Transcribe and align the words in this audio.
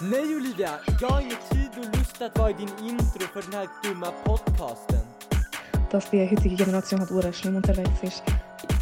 Nej 0.00 0.36
Olivia, 0.36 0.70
jag 1.00 1.08
har 1.08 1.20
ingen 1.20 1.36
tid 1.50 1.70
och 1.78 1.98
lust 1.98 2.22
att 2.22 2.38
vara 2.38 2.50
i 2.50 2.52
din 2.52 2.88
intro 2.88 3.26
för 3.32 3.42
den 3.42 3.52
här 3.52 3.68
dumma 3.82 4.10
podcasten. 4.24 5.12
dass 5.92 6.08
die 6.08 6.24
heutige 6.26 6.56
Generation 6.56 7.00
halt 7.00 7.10
ure 7.10 7.32
schlimm 7.32 7.56
unterwegs 7.56 8.02
ist. 8.02 8.22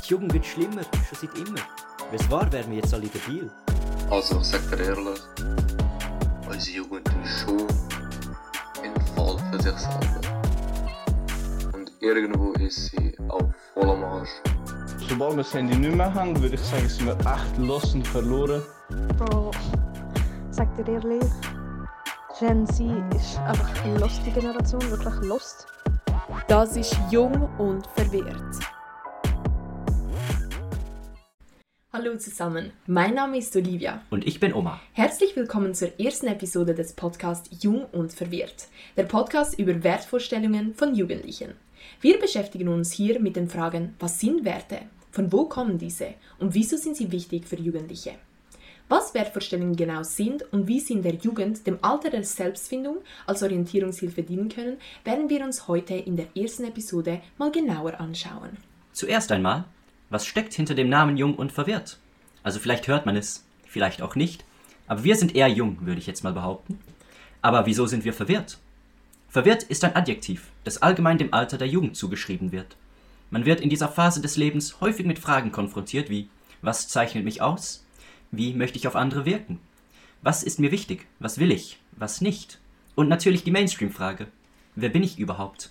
Die 0.04 0.10
Jugend 0.10 0.32
wird 0.32 0.46
schlimmer, 0.46 0.82
schon 1.08 1.18
seit 1.20 1.34
immer. 1.36 1.60
Wenn 2.10 2.20
es 2.20 2.30
wahr 2.30 2.50
wäre, 2.52 2.68
wir 2.68 2.76
jetzt 2.76 2.94
alle 2.94 3.08
debil. 3.08 3.50
Also, 4.10 4.38
ich 4.38 4.46
sag 4.46 4.60
dir 4.70 4.84
ehrlich, 4.84 5.20
unsere 6.48 6.76
Jugend 6.76 7.08
ist 7.24 7.40
schon 7.40 7.66
ein 8.84 8.94
Fall 9.14 9.38
für 9.50 9.62
sich 9.62 9.78
selber. 9.78 10.20
Und 11.72 11.90
irgendwo 12.00 12.52
ist 12.52 12.86
sie 12.86 13.16
auch 13.28 13.52
Arsch. 14.02 14.30
Sobald 15.08 15.32
wir 15.32 15.36
das 15.38 15.54
Handy 15.54 15.76
nicht 15.76 15.94
mehr 15.94 16.12
haben, 16.12 16.40
würde 16.40 16.54
ich 16.54 16.60
sagen, 16.60 16.88
sind 16.88 17.06
wir 17.06 17.18
echt 17.18 17.58
los 17.58 17.94
und 17.94 18.06
verloren. 18.06 18.62
Bro, 19.18 19.50
sag 20.50 20.74
dir 20.76 20.92
ehrlich, 20.92 21.24
Gen 22.38 22.66
Z 22.66 22.86
ist 23.14 23.38
einfach 23.38 23.84
eine 23.84 23.98
lost 23.98 24.22
die 24.24 24.30
Generation, 24.30 24.80
wirklich 24.90 25.14
lost. 25.22 25.66
Das 26.48 26.76
ist 26.76 26.96
Jung 27.10 27.48
und 27.58 27.86
Verwirrt. 27.88 28.58
Hallo 31.92 32.16
zusammen, 32.16 32.70
mein 32.86 33.14
Name 33.14 33.38
ist 33.38 33.54
Olivia. 33.56 34.02
Und 34.10 34.24
ich 34.26 34.38
bin 34.38 34.54
Oma. 34.54 34.80
Herzlich 34.92 35.34
willkommen 35.34 35.74
zur 35.74 35.98
ersten 36.00 36.28
Episode 36.28 36.72
des 36.72 36.92
Podcasts 36.92 37.50
Jung 37.62 37.84
und 37.92 38.12
Verwirrt, 38.12 38.68
der 38.96 39.02
Podcast 39.02 39.58
über 39.58 39.82
Wertvorstellungen 39.82 40.74
von 40.74 40.94
Jugendlichen. 40.94 41.54
Wir 42.00 42.18
beschäftigen 42.18 42.68
uns 42.68 42.92
hier 42.92 43.20
mit 43.20 43.36
den 43.36 43.48
Fragen, 43.48 43.94
was 43.98 44.20
sind 44.20 44.44
Werte, 44.44 44.80
von 45.10 45.32
wo 45.32 45.46
kommen 45.46 45.78
diese 45.78 46.14
und 46.38 46.54
wieso 46.54 46.76
sind 46.76 46.96
sie 46.96 47.12
wichtig 47.12 47.46
für 47.46 47.56
Jugendliche. 47.56 48.12
Was 48.88 49.14
Wertvorstellungen 49.14 49.76
genau 49.76 50.02
sind 50.02 50.42
und 50.52 50.66
wie 50.66 50.80
sie 50.80 50.94
in 50.94 51.02
der 51.02 51.14
Jugend 51.14 51.64
dem 51.64 51.78
Alter 51.80 52.10
der 52.10 52.24
Selbstfindung 52.24 52.96
als 53.24 53.42
Orientierungshilfe 53.42 54.24
dienen 54.24 54.48
können, 54.48 54.78
werden 55.04 55.30
wir 55.30 55.44
uns 55.44 55.68
heute 55.68 55.94
in 55.94 56.16
der 56.16 56.26
ersten 56.36 56.64
Episode 56.64 57.20
mal 57.38 57.52
genauer 57.52 58.00
anschauen. 58.00 58.56
Zuerst 58.92 59.30
einmal, 59.30 59.64
was 60.08 60.26
steckt 60.26 60.54
hinter 60.54 60.74
dem 60.74 60.88
Namen 60.88 61.16
Jung 61.16 61.36
und 61.36 61.52
Verwirrt? 61.52 61.98
Also 62.42 62.58
vielleicht 62.58 62.88
hört 62.88 63.06
man 63.06 63.14
es, 63.14 63.44
vielleicht 63.64 64.02
auch 64.02 64.16
nicht, 64.16 64.44
aber 64.88 65.04
wir 65.04 65.14
sind 65.14 65.36
eher 65.36 65.46
jung, 65.46 65.78
würde 65.82 66.00
ich 66.00 66.08
jetzt 66.08 66.24
mal 66.24 66.32
behaupten. 66.32 66.80
Aber 67.42 67.66
wieso 67.66 67.86
sind 67.86 68.04
wir 68.04 68.12
verwirrt? 68.12 68.58
Verwirrt 69.30 69.62
ist 69.62 69.84
ein 69.84 69.94
Adjektiv, 69.94 70.50
das 70.64 70.82
allgemein 70.82 71.16
dem 71.16 71.32
Alter 71.32 71.56
der 71.56 71.68
Jugend 71.68 71.96
zugeschrieben 71.96 72.50
wird. 72.50 72.76
Man 73.30 73.46
wird 73.46 73.60
in 73.60 73.70
dieser 73.70 73.88
Phase 73.88 74.20
des 74.20 74.36
Lebens 74.36 74.80
häufig 74.80 75.06
mit 75.06 75.20
Fragen 75.20 75.52
konfrontiert 75.52 76.10
wie 76.10 76.28
was 76.62 76.88
zeichnet 76.88 77.24
mich 77.24 77.40
aus? 77.40 77.86
Wie 78.32 78.52
möchte 78.52 78.76
ich 78.76 78.86
auf 78.86 78.96
andere 78.96 79.24
wirken? 79.24 79.60
Was 80.20 80.42
ist 80.42 80.58
mir 80.58 80.72
wichtig? 80.72 81.06
Was 81.20 81.38
will 81.38 81.52
ich? 81.52 81.78
Was 81.92 82.20
nicht? 82.20 82.58
Und 82.96 83.08
natürlich 83.08 83.44
die 83.44 83.50
Mainstream-Frage. 83.52 84.26
Wer 84.74 84.90
bin 84.90 85.02
ich 85.02 85.18
überhaupt? 85.18 85.70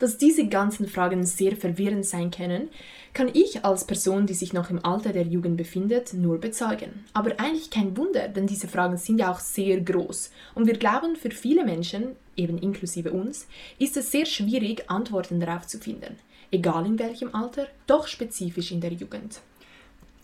Dass 0.00 0.18
diese 0.18 0.46
ganzen 0.48 0.86
Fragen 0.86 1.24
sehr 1.24 1.56
verwirrend 1.56 2.04
sein 2.04 2.30
können, 2.30 2.68
kann 3.14 3.30
ich 3.32 3.64
als 3.64 3.84
Person, 3.84 4.26
die 4.26 4.34
sich 4.34 4.52
noch 4.52 4.70
im 4.70 4.84
Alter 4.84 5.12
der 5.12 5.24
Jugend 5.24 5.56
befindet, 5.56 6.12
nur 6.14 6.38
bezeugen. 6.38 7.04
Aber 7.14 7.30
eigentlich 7.38 7.70
kein 7.70 7.96
Wunder, 7.96 8.28
denn 8.28 8.46
diese 8.46 8.68
Fragen 8.68 8.96
sind 8.96 9.18
ja 9.18 9.30
auch 9.30 9.40
sehr 9.40 9.80
groß. 9.80 10.30
Und 10.54 10.66
wir 10.66 10.76
glauben, 10.76 11.16
für 11.16 11.30
viele 11.30 11.64
Menschen, 11.64 12.16
eben 12.38 12.58
inklusive 12.58 13.12
uns, 13.12 13.46
ist 13.78 13.96
es 13.96 14.10
sehr 14.10 14.26
schwierig, 14.26 14.90
Antworten 14.90 15.40
darauf 15.40 15.66
zu 15.66 15.78
finden. 15.78 16.16
Egal 16.50 16.86
in 16.86 16.98
welchem 16.98 17.34
Alter, 17.34 17.66
doch 17.86 18.06
spezifisch 18.06 18.72
in 18.72 18.80
der 18.80 18.92
Jugend. 18.92 19.40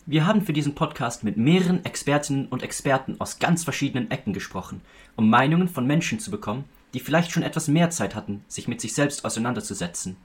Wir 0.07 0.27
haben 0.27 0.43
für 0.43 0.53
diesen 0.53 0.75
Podcast 0.75 1.23
mit 1.23 1.35
mehreren 1.35 1.83
Expertinnen 1.83 2.47
und 2.47 2.61
Experten 2.61 3.19
aus 3.19 3.39
ganz 3.39 3.63
verschiedenen 3.63 4.11
Ecken 4.11 4.33
gesprochen, 4.33 4.81
um 5.15 5.29
Meinungen 5.29 5.67
von 5.67 5.87
Menschen 5.87 6.19
zu 6.19 6.29
bekommen, 6.29 6.65
die 6.93 6.99
vielleicht 6.99 7.31
schon 7.31 7.43
etwas 7.43 7.67
mehr 7.67 7.89
Zeit 7.89 8.15
hatten, 8.15 8.43
sich 8.47 8.67
mit 8.67 8.81
sich 8.81 8.93
selbst 8.93 9.25
auseinanderzusetzen, 9.25 10.15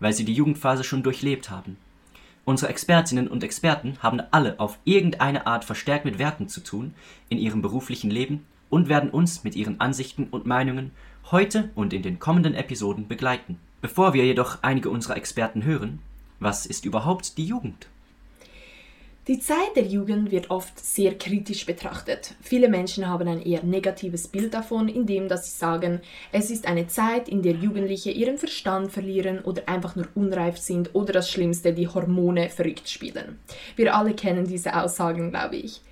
weil 0.00 0.12
sie 0.12 0.24
die 0.24 0.34
Jugendphase 0.34 0.84
schon 0.84 1.02
durchlebt 1.02 1.50
haben. 1.50 1.78
Unsere 2.44 2.70
Expertinnen 2.70 3.28
und 3.28 3.42
Experten 3.42 3.98
haben 4.02 4.20
alle 4.32 4.58
auf 4.60 4.78
irgendeine 4.84 5.46
Art 5.46 5.64
verstärkt 5.64 6.04
mit 6.04 6.18
Werten 6.18 6.48
zu 6.48 6.60
tun 6.60 6.92
in 7.28 7.38
ihrem 7.38 7.62
beruflichen 7.62 8.10
Leben 8.10 8.44
und 8.68 8.88
werden 8.88 9.10
uns 9.10 9.44
mit 9.44 9.54
ihren 9.54 9.80
Ansichten 9.80 10.28
und 10.30 10.44
Meinungen 10.44 10.90
heute 11.30 11.70
und 11.74 11.92
in 11.92 12.02
den 12.02 12.18
kommenden 12.18 12.54
Episoden 12.54 13.08
begleiten. 13.08 13.58
Bevor 13.80 14.14
wir 14.14 14.24
jedoch 14.24 14.58
einige 14.62 14.90
unserer 14.90 15.16
Experten 15.16 15.64
hören, 15.64 16.00
was 16.40 16.66
ist 16.66 16.84
überhaupt 16.84 17.38
die 17.38 17.46
Jugend? 17.46 17.88
Die 19.28 19.38
Zeit 19.38 19.76
der 19.76 19.84
Jugend 19.84 20.32
wird 20.32 20.50
oft 20.50 20.84
sehr 20.84 21.16
kritisch 21.16 21.64
betrachtet. 21.64 22.34
Viele 22.40 22.68
Menschen 22.68 23.08
haben 23.08 23.28
ein 23.28 23.40
eher 23.40 23.62
negatives 23.62 24.26
Bild 24.26 24.52
davon, 24.52 24.88
indem 24.88 25.28
dass 25.28 25.46
sie 25.46 25.56
sagen, 25.56 26.00
es 26.32 26.50
ist 26.50 26.66
eine 26.66 26.88
Zeit, 26.88 27.28
in 27.28 27.40
der 27.40 27.52
Jugendliche 27.52 28.10
ihren 28.10 28.36
Verstand 28.36 28.90
verlieren 28.90 29.38
oder 29.38 29.68
einfach 29.68 29.94
nur 29.94 30.08
unreif 30.16 30.58
sind 30.58 30.96
oder 30.96 31.12
das 31.12 31.30
Schlimmste, 31.30 31.72
die 31.72 31.86
Hormone 31.86 32.48
verrückt 32.48 32.88
spielen. 32.88 33.38
Wir 33.76 33.94
alle 33.94 34.14
kennen 34.14 34.48
diese 34.48 34.74
Aussagen, 34.74 35.30
glaube 35.30 35.54
ich. 35.54 35.82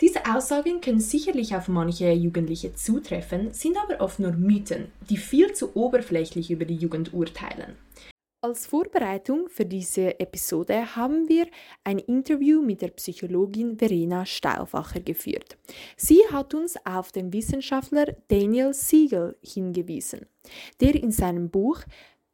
Diese 0.00 0.20
Aussagen 0.26 0.80
können 0.80 1.00
sicherlich 1.00 1.54
auf 1.54 1.68
manche 1.68 2.10
Jugendliche 2.12 2.74
zutreffen, 2.74 3.52
sind 3.52 3.76
aber 3.76 4.02
oft 4.02 4.18
nur 4.18 4.32
Mythen, 4.32 4.92
die 5.08 5.16
viel 5.16 5.52
zu 5.52 5.76
oberflächlich 5.76 6.50
über 6.50 6.64
die 6.64 6.76
Jugend 6.76 7.14
urteilen. 7.14 7.76
Als 8.44 8.66
Vorbereitung 8.66 9.48
für 9.48 9.64
diese 9.64 10.20
Episode 10.20 10.96
haben 10.96 11.30
wir 11.30 11.46
ein 11.82 11.98
Interview 11.98 12.60
mit 12.60 12.82
der 12.82 12.88
Psychologin 12.88 13.78
Verena 13.78 14.26
Stauffacher 14.26 15.00
geführt. 15.00 15.56
Sie 15.96 16.20
hat 16.30 16.52
uns 16.52 16.76
auf 16.84 17.10
den 17.10 17.32
Wissenschaftler 17.32 18.04
Daniel 18.28 18.74
Siegel 18.74 19.38
hingewiesen, 19.40 20.26
der 20.82 20.94
in 20.94 21.10
seinem 21.10 21.48
Buch 21.48 21.80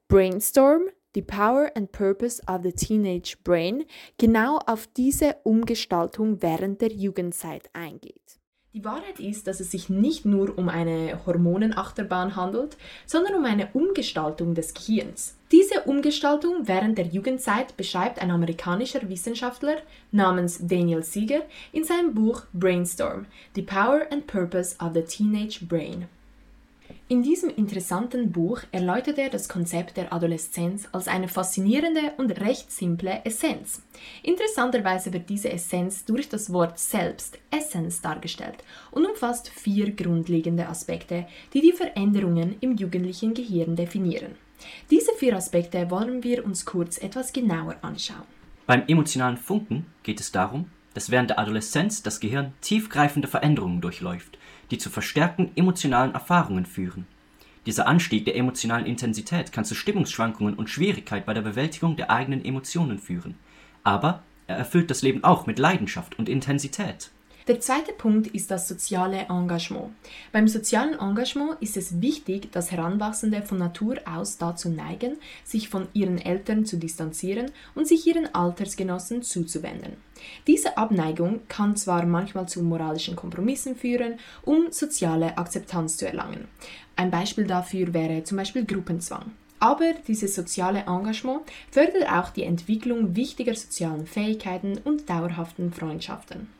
Brainstorm 0.08 0.88
The 1.12 1.22
Power 1.22 1.72
and 1.74 1.90
Purpose 1.90 2.40
of 2.46 2.62
the 2.62 2.70
Teenage 2.70 3.38
Brain 3.42 3.84
genau 4.16 4.60
auf 4.66 4.86
diese 4.86 5.34
Umgestaltung 5.42 6.40
während 6.40 6.80
der 6.80 6.92
Jugendzeit 6.92 7.68
eingeht. 7.72 8.38
Die 8.72 8.84
Wahrheit 8.84 9.18
ist, 9.18 9.48
dass 9.48 9.58
es 9.58 9.72
sich 9.72 9.88
nicht 9.88 10.24
nur 10.24 10.56
um 10.56 10.68
eine 10.68 11.26
Hormonenachterbahn 11.26 12.36
handelt, 12.36 12.76
sondern 13.06 13.34
um 13.34 13.44
eine 13.44 13.70
Umgestaltung 13.72 14.54
des 14.54 14.72
Gehirns. 14.72 15.34
Diese 15.50 15.80
Umgestaltung 15.80 16.68
während 16.68 16.96
der 16.96 17.06
Jugendzeit 17.06 17.76
beschreibt 17.76 18.22
ein 18.22 18.30
amerikanischer 18.30 19.08
Wissenschaftler 19.08 19.78
namens 20.12 20.64
Daniel 20.64 21.02
Sieger 21.02 21.42
in 21.72 21.82
seinem 21.82 22.14
Buch 22.14 22.44
Brainstorm: 22.52 23.26
The 23.56 23.62
Power 23.62 24.02
and 24.12 24.28
Purpose 24.28 24.76
of 24.80 24.94
the 24.94 25.02
Teenage 25.02 25.66
Brain. 25.66 26.06
In 27.10 27.24
diesem 27.24 27.50
interessanten 27.50 28.30
Buch 28.30 28.60
erläutert 28.70 29.18
er 29.18 29.30
das 29.30 29.48
Konzept 29.48 29.96
der 29.96 30.12
Adoleszenz 30.12 30.88
als 30.92 31.08
eine 31.08 31.26
faszinierende 31.26 32.12
und 32.18 32.30
recht 32.40 32.70
simple 32.70 33.24
Essenz. 33.24 33.82
Interessanterweise 34.22 35.12
wird 35.12 35.28
diese 35.28 35.50
Essenz 35.50 36.04
durch 36.04 36.28
das 36.28 36.52
Wort 36.52 36.78
selbst, 36.78 37.40
Essence, 37.50 38.00
dargestellt 38.00 38.62
und 38.92 39.06
umfasst 39.06 39.48
vier 39.48 39.90
grundlegende 39.90 40.68
Aspekte, 40.68 41.26
die 41.52 41.60
die 41.60 41.72
Veränderungen 41.72 42.54
im 42.60 42.76
jugendlichen 42.76 43.34
Gehirn 43.34 43.74
definieren. 43.74 44.36
Diese 44.92 45.10
vier 45.14 45.34
Aspekte 45.34 45.90
wollen 45.90 46.22
wir 46.22 46.44
uns 46.44 46.64
kurz 46.64 46.96
etwas 46.96 47.32
genauer 47.32 47.74
anschauen. 47.82 48.22
Beim 48.68 48.84
emotionalen 48.86 49.36
Funken 49.36 49.86
geht 50.04 50.20
es 50.20 50.30
darum, 50.30 50.70
dass 50.94 51.10
während 51.10 51.30
der 51.30 51.40
Adoleszenz 51.40 52.04
das 52.04 52.20
Gehirn 52.20 52.52
tiefgreifende 52.60 53.26
Veränderungen 53.26 53.80
durchläuft, 53.80 54.38
die 54.70 54.78
zu 54.78 54.90
verstärkten 54.90 55.50
emotionalen 55.56 56.14
Erfahrungen 56.14 56.66
führen. 56.66 57.06
Dieser 57.66 57.86
Anstieg 57.86 58.24
der 58.24 58.36
emotionalen 58.36 58.86
Intensität 58.86 59.52
kann 59.52 59.64
zu 59.64 59.74
Stimmungsschwankungen 59.74 60.54
und 60.54 60.70
Schwierigkeit 60.70 61.26
bei 61.26 61.34
der 61.34 61.42
Bewältigung 61.42 61.96
der 61.96 62.10
eigenen 62.10 62.44
Emotionen 62.44 62.98
führen. 62.98 63.34
Aber 63.84 64.22
er 64.46 64.56
erfüllt 64.56 64.90
das 64.90 65.02
Leben 65.02 65.24
auch 65.24 65.46
mit 65.46 65.58
Leidenschaft 65.58 66.18
und 66.18 66.28
Intensität. 66.28 67.10
Der 67.48 67.58
zweite 67.58 67.92
Punkt 67.92 68.26
ist 68.28 68.50
das 68.50 68.68
soziale 68.68 69.26
Engagement. 69.28 69.94
Beim 70.30 70.46
sozialen 70.46 70.98
Engagement 70.98 71.56
ist 71.60 71.76
es 71.76 72.00
wichtig, 72.00 72.52
dass 72.52 72.70
Heranwachsende 72.70 73.42
von 73.42 73.58
Natur 73.58 73.96
aus 74.04 74.36
dazu 74.36 74.68
neigen, 74.68 75.16
sich 75.42 75.68
von 75.68 75.88
ihren 75.94 76.18
Eltern 76.18 76.66
zu 76.66 76.76
distanzieren 76.76 77.50
und 77.74 77.88
sich 77.88 78.06
ihren 78.06 78.34
Altersgenossen 78.34 79.22
zuzuwenden. 79.22 79.96
Diese 80.46 80.76
Abneigung 80.76 81.40
kann 81.48 81.76
zwar 81.76 82.04
manchmal 82.04 82.46
zu 82.46 82.62
moralischen 82.62 83.16
Kompromissen 83.16 83.74
führen, 83.74 84.18
um 84.42 84.70
soziale 84.70 85.38
Akzeptanz 85.38 85.96
zu 85.96 86.06
erlangen. 86.06 86.46
Ein 86.94 87.10
Beispiel 87.10 87.46
dafür 87.46 87.94
wäre 87.94 88.22
zum 88.24 88.36
Beispiel 88.36 88.66
Gruppenzwang. 88.66 89.32
Aber 89.58 89.92
dieses 90.06 90.34
soziale 90.34 90.80
Engagement 90.80 91.42
fördert 91.70 92.10
auch 92.10 92.30
die 92.30 92.44
Entwicklung 92.44 93.16
wichtiger 93.16 93.54
sozialen 93.54 94.06
Fähigkeiten 94.06 94.78
und 94.84 95.08
dauerhaften 95.08 95.72
Freundschaften. 95.72 96.59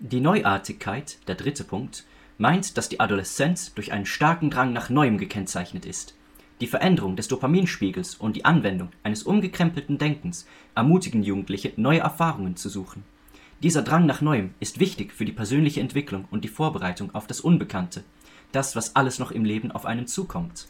Die 0.00 0.20
Neuartigkeit, 0.20 1.18
der 1.28 1.36
dritte 1.36 1.62
Punkt, 1.62 2.04
meint, 2.36 2.76
dass 2.76 2.88
die 2.88 2.98
Adoleszenz 2.98 3.74
durch 3.74 3.92
einen 3.92 4.06
starken 4.06 4.50
Drang 4.50 4.72
nach 4.72 4.90
Neuem 4.90 5.18
gekennzeichnet 5.18 5.86
ist. 5.86 6.14
Die 6.60 6.66
Veränderung 6.66 7.14
des 7.14 7.28
Dopaminspiegels 7.28 8.16
und 8.16 8.34
die 8.34 8.44
Anwendung 8.44 8.90
eines 9.04 9.22
umgekrempelten 9.22 9.98
Denkens 9.98 10.46
ermutigen 10.74 11.22
Jugendliche, 11.22 11.72
neue 11.76 12.00
Erfahrungen 12.00 12.56
zu 12.56 12.68
suchen. 12.68 13.04
Dieser 13.62 13.82
Drang 13.82 14.04
nach 14.04 14.20
Neuem 14.20 14.54
ist 14.58 14.80
wichtig 14.80 15.12
für 15.12 15.24
die 15.24 15.32
persönliche 15.32 15.80
Entwicklung 15.80 16.26
und 16.30 16.44
die 16.44 16.48
Vorbereitung 16.48 17.14
auf 17.14 17.28
das 17.28 17.40
Unbekannte, 17.40 18.02
das, 18.50 18.74
was 18.74 18.96
alles 18.96 19.20
noch 19.20 19.30
im 19.30 19.44
Leben 19.44 19.70
auf 19.70 19.86
einen 19.86 20.06
zukommt. 20.06 20.66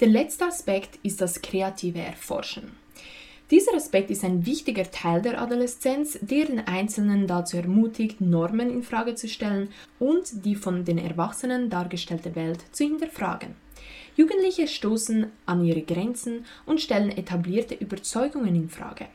Der 0.00 0.08
letzte 0.08 0.44
Aspekt 0.44 0.98
ist 1.02 1.20
das 1.20 1.40
kreative 1.40 2.00
Erforschen. 2.00 2.72
Dieser 3.50 3.74
Aspekt 3.74 4.10
ist 4.10 4.24
ein 4.24 4.44
wichtiger 4.44 4.90
Teil 4.90 5.22
der 5.22 5.40
Adoleszenz, 5.40 6.18
der 6.20 6.44
den 6.44 6.60
Einzelnen 6.60 7.26
dazu 7.26 7.56
ermutigt, 7.56 8.20
Normen 8.20 8.70
in 8.70 8.82
Frage 8.82 9.14
zu 9.14 9.26
stellen 9.26 9.70
und 9.98 10.44
die 10.44 10.54
von 10.54 10.84
den 10.84 10.98
Erwachsenen 10.98 11.70
dargestellte 11.70 12.36
Welt 12.36 12.62
zu 12.72 12.84
hinterfragen. 12.84 13.54
Jugendliche 14.16 14.68
stoßen 14.68 15.30
an 15.46 15.64
ihre 15.64 15.80
Grenzen 15.80 16.44
und 16.66 16.82
stellen 16.82 17.10
etablierte 17.10 17.74
Überzeugungen 17.74 18.54
in 18.54 18.68
Frage. 18.68 19.06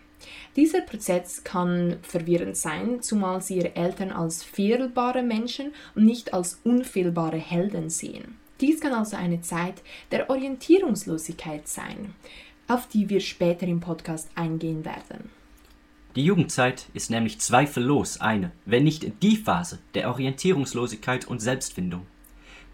Dieser 0.56 0.82
Prozess 0.82 1.44
kann 1.44 1.98
verwirrend 2.02 2.58
sein, 2.58 3.02
zumal 3.02 3.40
sie 3.42 3.58
ihre 3.58 3.76
Eltern 3.76 4.12
als 4.12 4.44
fehlbare 4.44 5.22
Menschen 5.22 5.74
und 5.94 6.06
nicht 6.06 6.34
als 6.34 6.60
unfehlbare 6.64 7.38
Helden 7.38 7.92
sehen. 7.92 8.40
Dies 8.62 8.80
kann 8.80 8.94
also 8.94 9.18
eine 9.18 9.42
Zeit 9.42 9.82
der 10.12 10.30
Orientierungslosigkeit 10.30 11.68
sein, 11.68 12.16
auf 12.74 12.88
die 12.88 13.10
wir 13.10 13.20
später 13.20 13.68
im 13.68 13.80
Podcast 13.80 14.30
eingehen 14.36 14.84
werden. 14.84 15.30
Die 16.16 16.26
Jugendzeit 16.26 16.88
ist 16.94 17.12
nämlich 17.12 17.40
zweifellos 17.40 18.20
eine, 18.20 18.52
wenn 18.66 18.84
nicht 18.84 19.22
die 19.22 19.38
Phase 19.38 19.80
der 19.94 20.10
Orientierungslosigkeit 20.10 21.26
und 21.26 21.40
Selbstfindung. 21.40 22.06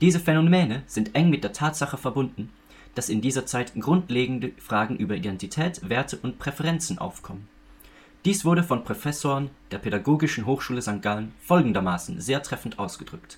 Diese 0.01 0.19
Phänomene 0.19 0.83
sind 0.87 1.15
eng 1.15 1.29
mit 1.29 1.43
der 1.43 1.53
Tatsache 1.53 1.97
verbunden, 1.97 2.49
dass 2.95 3.09
in 3.09 3.21
dieser 3.21 3.45
Zeit 3.45 3.73
grundlegende 3.75 4.53
Fragen 4.57 4.95
über 4.95 5.15
Identität, 5.15 5.87
Werte 5.87 6.17
und 6.21 6.39
Präferenzen 6.39 6.97
aufkommen. 6.97 7.47
Dies 8.25 8.43
wurde 8.43 8.63
von 8.63 8.83
Professoren 8.83 9.49
der 9.71 9.77
Pädagogischen 9.77 10.45
Hochschule 10.45 10.81
St. 10.81 11.01
Gallen 11.01 11.33
folgendermaßen 11.41 12.19
sehr 12.19 12.41
treffend 12.43 12.79
ausgedrückt. 12.79 13.37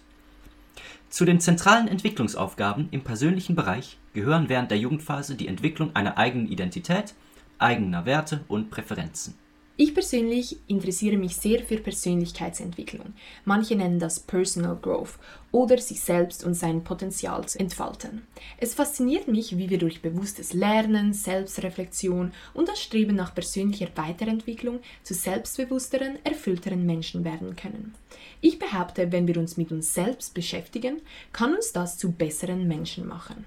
Zu 1.11 1.25
den 1.25 1.41
zentralen 1.41 1.89
Entwicklungsaufgaben 1.89 2.87
im 2.91 3.03
persönlichen 3.03 3.53
Bereich 3.53 3.97
gehören 4.13 4.47
während 4.47 4.71
der 4.71 4.77
Jugendphase 4.77 5.35
die 5.35 5.49
Entwicklung 5.49 5.93
einer 5.93 6.17
eigenen 6.17 6.47
Identität, 6.47 7.15
eigener 7.59 8.05
Werte 8.05 8.45
und 8.47 8.71
Präferenzen. 8.71 9.33
Ich 9.83 9.95
persönlich 9.95 10.59
interessiere 10.67 11.17
mich 11.17 11.37
sehr 11.37 11.63
für 11.63 11.77
Persönlichkeitsentwicklung. 11.77 13.15
Manche 13.45 13.75
nennen 13.75 13.97
das 13.97 14.19
Personal 14.19 14.75
Growth 14.79 15.17
oder 15.51 15.79
sich 15.79 16.01
selbst 16.01 16.43
und 16.43 16.53
sein 16.53 16.83
Potenzial 16.83 17.47
zu 17.47 17.59
entfalten. 17.59 18.21
Es 18.59 18.75
fasziniert 18.75 19.27
mich, 19.27 19.57
wie 19.57 19.71
wir 19.71 19.79
durch 19.79 20.03
bewusstes 20.03 20.53
Lernen, 20.53 21.13
Selbstreflexion 21.13 22.31
und 22.53 22.69
das 22.69 22.79
Streben 22.79 23.15
nach 23.15 23.33
persönlicher 23.33 23.87
Weiterentwicklung 23.95 24.81
zu 25.01 25.15
selbstbewussteren, 25.15 26.19
erfüllteren 26.23 26.85
Menschen 26.85 27.25
werden 27.25 27.55
können. 27.55 27.95
Ich 28.39 28.59
behaupte, 28.59 29.11
wenn 29.11 29.27
wir 29.27 29.37
uns 29.37 29.57
mit 29.57 29.71
uns 29.71 29.95
selbst 29.95 30.35
beschäftigen, 30.35 31.01
kann 31.33 31.55
uns 31.55 31.73
das 31.73 31.97
zu 31.97 32.11
besseren 32.11 32.67
Menschen 32.67 33.07
machen. 33.07 33.45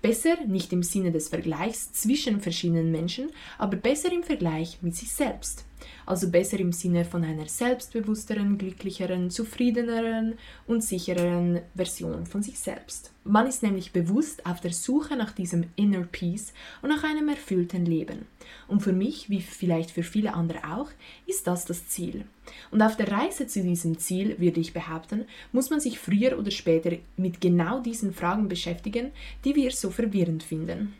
Besser 0.00 0.42
nicht 0.46 0.72
im 0.72 0.82
Sinne 0.82 1.12
des 1.12 1.28
Vergleichs 1.28 1.92
zwischen 1.92 2.40
verschiedenen 2.40 2.90
Menschen, 2.90 3.28
aber 3.58 3.76
besser 3.76 4.10
im 4.10 4.22
Vergleich 4.22 4.78
mit 4.80 4.96
sich 4.96 5.12
selbst. 5.12 5.65
Also 6.06 6.30
besser 6.30 6.58
im 6.60 6.72
Sinne 6.72 7.04
von 7.04 7.24
einer 7.24 7.48
selbstbewussteren, 7.48 8.58
glücklicheren, 8.58 9.30
zufriedeneren 9.30 10.34
und 10.66 10.82
sichereren 10.82 11.60
Version 11.74 12.26
von 12.26 12.42
sich 12.42 12.58
selbst. 12.58 13.12
Man 13.24 13.48
ist 13.48 13.64
nämlich 13.64 13.92
bewusst 13.92 14.46
auf 14.46 14.60
der 14.60 14.72
Suche 14.72 15.16
nach 15.16 15.32
diesem 15.32 15.64
Inner 15.74 16.04
Peace 16.04 16.52
und 16.80 16.90
nach 16.90 17.02
einem 17.02 17.28
erfüllten 17.28 17.84
Leben. 17.84 18.26
Und 18.68 18.80
für 18.80 18.92
mich, 18.92 19.28
wie 19.28 19.40
vielleicht 19.40 19.90
für 19.90 20.04
viele 20.04 20.34
andere 20.34 20.60
auch, 20.72 20.90
ist 21.26 21.48
das 21.48 21.64
das 21.64 21.88
Ziel. 21.88 22.24
Und 22.70 22.82
auf 22.82 22.96
der 22.96 23.10
Reise 23.10 23.48
zu 23.48 23.62
diesem 23.62 23.98
Ziel, 23.98 24.36
würde 24.38 24.60
ich 24.60 24.72
behaupten, 24.72 25.24
muss 25.50 25.70
man 25.70 25.80
sich 25.80 25.98
früher 25.98 26.38
oder 26.38 26.52
später 26.52 26.92
mit 27.16 27.40
genau 27.40 27.80
diesen 27.80 28.14
Fragen 28.14 28.48
beschäftigen, 28.48 29.10
die 29.44 29.56
wir 29.56 29.72
so 29.72 29.90
verwirrend 29.90 30.44
finden. 30.44 30.94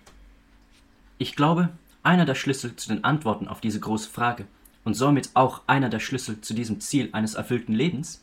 Ich 1.19 1.37
glaube, 1.37 1.69
einer 2.03 2.25
der 2.25 2.35
Schlüssel 2.35 2.75
zu 2.75 2.89
den 2.89 3.05
Antworten 3.05 3.47
auf 3.47 3.61
diese 3.61 3.81
große 3.81 4.11
Frage 4.11 4.47
und 4.87 4.95
somit 4.95 5.31
auch 5.35 5.63
einer 5.67 5.89
der 5.89 5.99
Schlüssel 5.99 6.41
zu 6.41 6.55
diesem 6.55 6.81
Ziel 6.81 7.09
eines 7.11 7.35
erfüllten 7.35 7.75
Lebens 7.75 8.23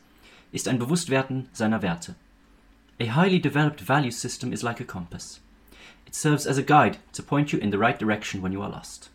ist 0.50 0.66
ein 0.66 0.78
Bewusstwerden 0.78 1.46
seiner 1.52 1.82
Werte. 1.82 2.14
A 2.98 3.14
highly 3.14 3.38
developed 3.38 3.86
value 3.86 4.10
system 4.10 4.50
is 4.50 4.62
like 4.62 4.80
a 4.80 4.84
compass. 4.84 5.42
It 6.06 6.14
serves 6.14 6.46
as 6.46 6.56
a 6.56 6.62
guide 6.62 6.98
to 7.12 7.22
point 7.22 7.52
you 7.52 7.58
in 7.58 7.70
the 7.70 7.76
right 7.76 8.00
direction 8.00 8.42
when 8.42 8.52
you 8.52 8.62
are 8.62 8.70
lost. 8.70 9.10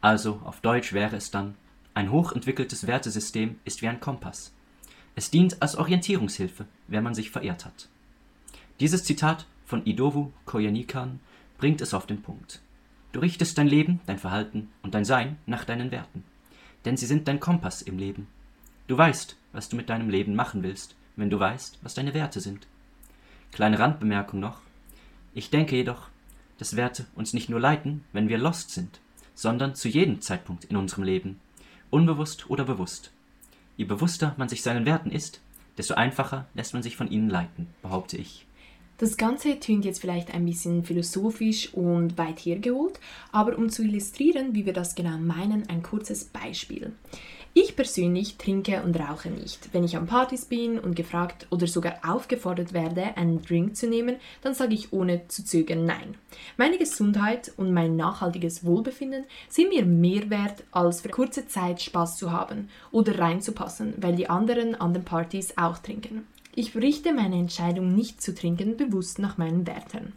Also 0.00 0.40
auf 0.44 0.60
Deutsch 0.60 0.92
wäre 0.92 1.14
es 1.14 1.30
dann, 1.30 1.54
ein 1.94 2.10
hochentwickeltes 2.10 2.88
Wertesystem 2.88 3.60
ist 3.64 3.80
wie 3.80 3.88
ein 3.88 4.00
Kompass. 4.00 4.52
Es 5.14 5.30
dient 5.30 5.62
als 5.62 5.76
Orientierungshilfe, 5.76 6.66
wenn 6.88 7.04
man 7.04 7.14
sich 7.14 7.30
verehrt 7.30 7.64
hat. 7.64 7.88
Dieses 8.80 9.04
Zitat 9.04 9.46
von 9.66 9.86
Idowu 9.86 10.32
Koyenikan 10.46 11.20
bringt 11.58 11.80
es 11.80 11.94
auf 11.94 12.06
den 12.06 12.22
Punkt. 12.22 12.60
Du 13.14 13.20
richtest 13.20 13.56
dein 13.58 13.68
Leben, 13.68 14.00
dein 14.06 14.18
Verhalten 14.18 14.72
und 14.82 14.94
dein 14.96 15.04
Sein 15.04 15.38
nach 15.46 15.64
deinen 15.64 15.92
Werten. 15.92 16.24
Denn 16.84 16.96
sie 16.96 17.06
sind 17.06 17.28
dein 17.28 17.38
Kompass 17.38 17.80
im 17.80 17.96
Leben. 17.96 18.26
Du 18.88 18.98
weißt, 18.98 19.36
was 19.52 19.68
du 19.68 19.76
mit 19.76 19.88
deinem 19.88 20.10
Leben 20.10 20.34
machen 20.34 20.64
willst, 20.64 20.96
wenn 21.14 21.30
du 21.30 21.38
weißt, 21.38 21.78
was 21.82 21.94
deine 21.94 22.12
Werte 22.12 22.40
sind. 22.40 22.66
Kleine 23.52 23.78
Randbemerkung 23.78 24.40
noch. 24.40 24.62
Ich 25.32 25.50
denke 25.50 25.76
jedoch, 25.76 26.08
dass 26.58 26.74
Werte 26.74 27.06
uns 27.14 27.34
nicht 27.34 27.48
nur 27.48 27.60
leiten, 27.60 28.02
wenn 28.12 28.28
wir 28.28 28.36
lost 28.36 28.70
sind, 28.70 28.98
sondern 29.36 29.76
zu 29.76 29.86
jedem 29.86 30.20
Zeitpunkt 30.20 30.64
in 30.64 30.76
unserem 30.76 31.04
Leben, 31.04 31.38
unbewusst 31.90 32.50
oder 32.50 32.64
bewusst. 32.64 33.12
Je 33.76 33.84
bewusster 33.84 34.34
man 34.38 34.48
sich 34.48 34.64
seinen 34.64 34.86
Werten 34.86 35.12
ist, 35.12 35.40
desto 35.78 35.94
einfacher 35.94 36.48
lässt 36.54 36.74
man 36.74 36.82
sich 36.82 36.96
von 36.96 37.08
ihnen 37.08 37.30
leiten, 37.30 37.68
behaupte 37.80 38.16
ich. 38.16 38.44
Das 38.98 39.16
Ganze 39.16 39.58
tönt 39.58 39.84
jetzt 39.84 40.00
vielleicht 40.00 40.32
ein 40.32 40.46
bisschen 40.46 40.84
philosophisch 40.84 41.74
und 41.74 42.16
weit 42.16 42.38
hergeholt, 42.38 43.00
aber 43.32 43.58
um 43.58 43.68
zu 43.68 43.82
illustrieren, 43.82 44.54
wie 44.54 44.66
wir 44.66 44.72
das 44.72 44.94
genau 44.94 45.18
meinen, 45.18 45.68
ein 45.68 45.82
kurzes 45.82 46.24
Beispiel. 46.24 46.92
Ich 47.56 47.76
persönlich 47.76 48.36
trinke 48.36 48.82
und 48.82 48.98
rauche 48.98 49.30
nicht. 49.30 49.72
Wenn 49.72 49.84
ich 49.84 49.96
an 49.96 50.06
Partys 50.06 50.44
bin 50.44 50.76
und 50.76 50.96
gefragt 50.96 51.46
oder 51.50 51.68
sogar 51.68 52.00
aufgefordert 52.04 52.72
werde, 52.72 53.16
einen 53.16 53.42
Drink 53.42 53.76
zu 53.76 53.86
nehmen, 53.86 54.16
dann 54.42 54.54
sage 54.54 54.74
ich 54.74 54.92
ohne 54.92 55.28
zu 55.28 55.44
zögern 55.44 55.84
Nein. 55.84 56.16
Meine 56.56 56.78
Gesundheit 56.78 57.52
und 57.56 57.72
mein 57.72 57.94
nachhaltiges 57.94 58.64
Wohlbefinden 58.64 59.24
sind 59.48 59.68
mir 59.68 59.84
mehr 59.84 60.30
wert, 60.30 60.64
als 60.72 61.00
für 61.00 61.10
kurze 61.10 61.46
Zeit 61.46 61.80
Spaß 61.80 62.16
zu 62.16 62.32
haben 62.32 62.70
oder 62.90 63.20
reinzupassen, 63.20 63.94
weil 63.98 64.16
die 64.16 64.28
anderen 64.28 64.74
an 64.74 64.92
den 64.92 65.04
Partys 65.04 65.56
auch 65.56 65.78
trinken. 65.78 66.26
Ich 66.56 66.76
richte 66.76 67.12
meine 67.12 67.36
Entscheidung, 67.36 67.96
nicht 67.96 68.22
zu 68.22 68.32
trinken, 68.32 68.76
bewusst 68.76 69.18
nach 69.18 69.38
meinen 69.38 69.66
Werten. 69.66 70.12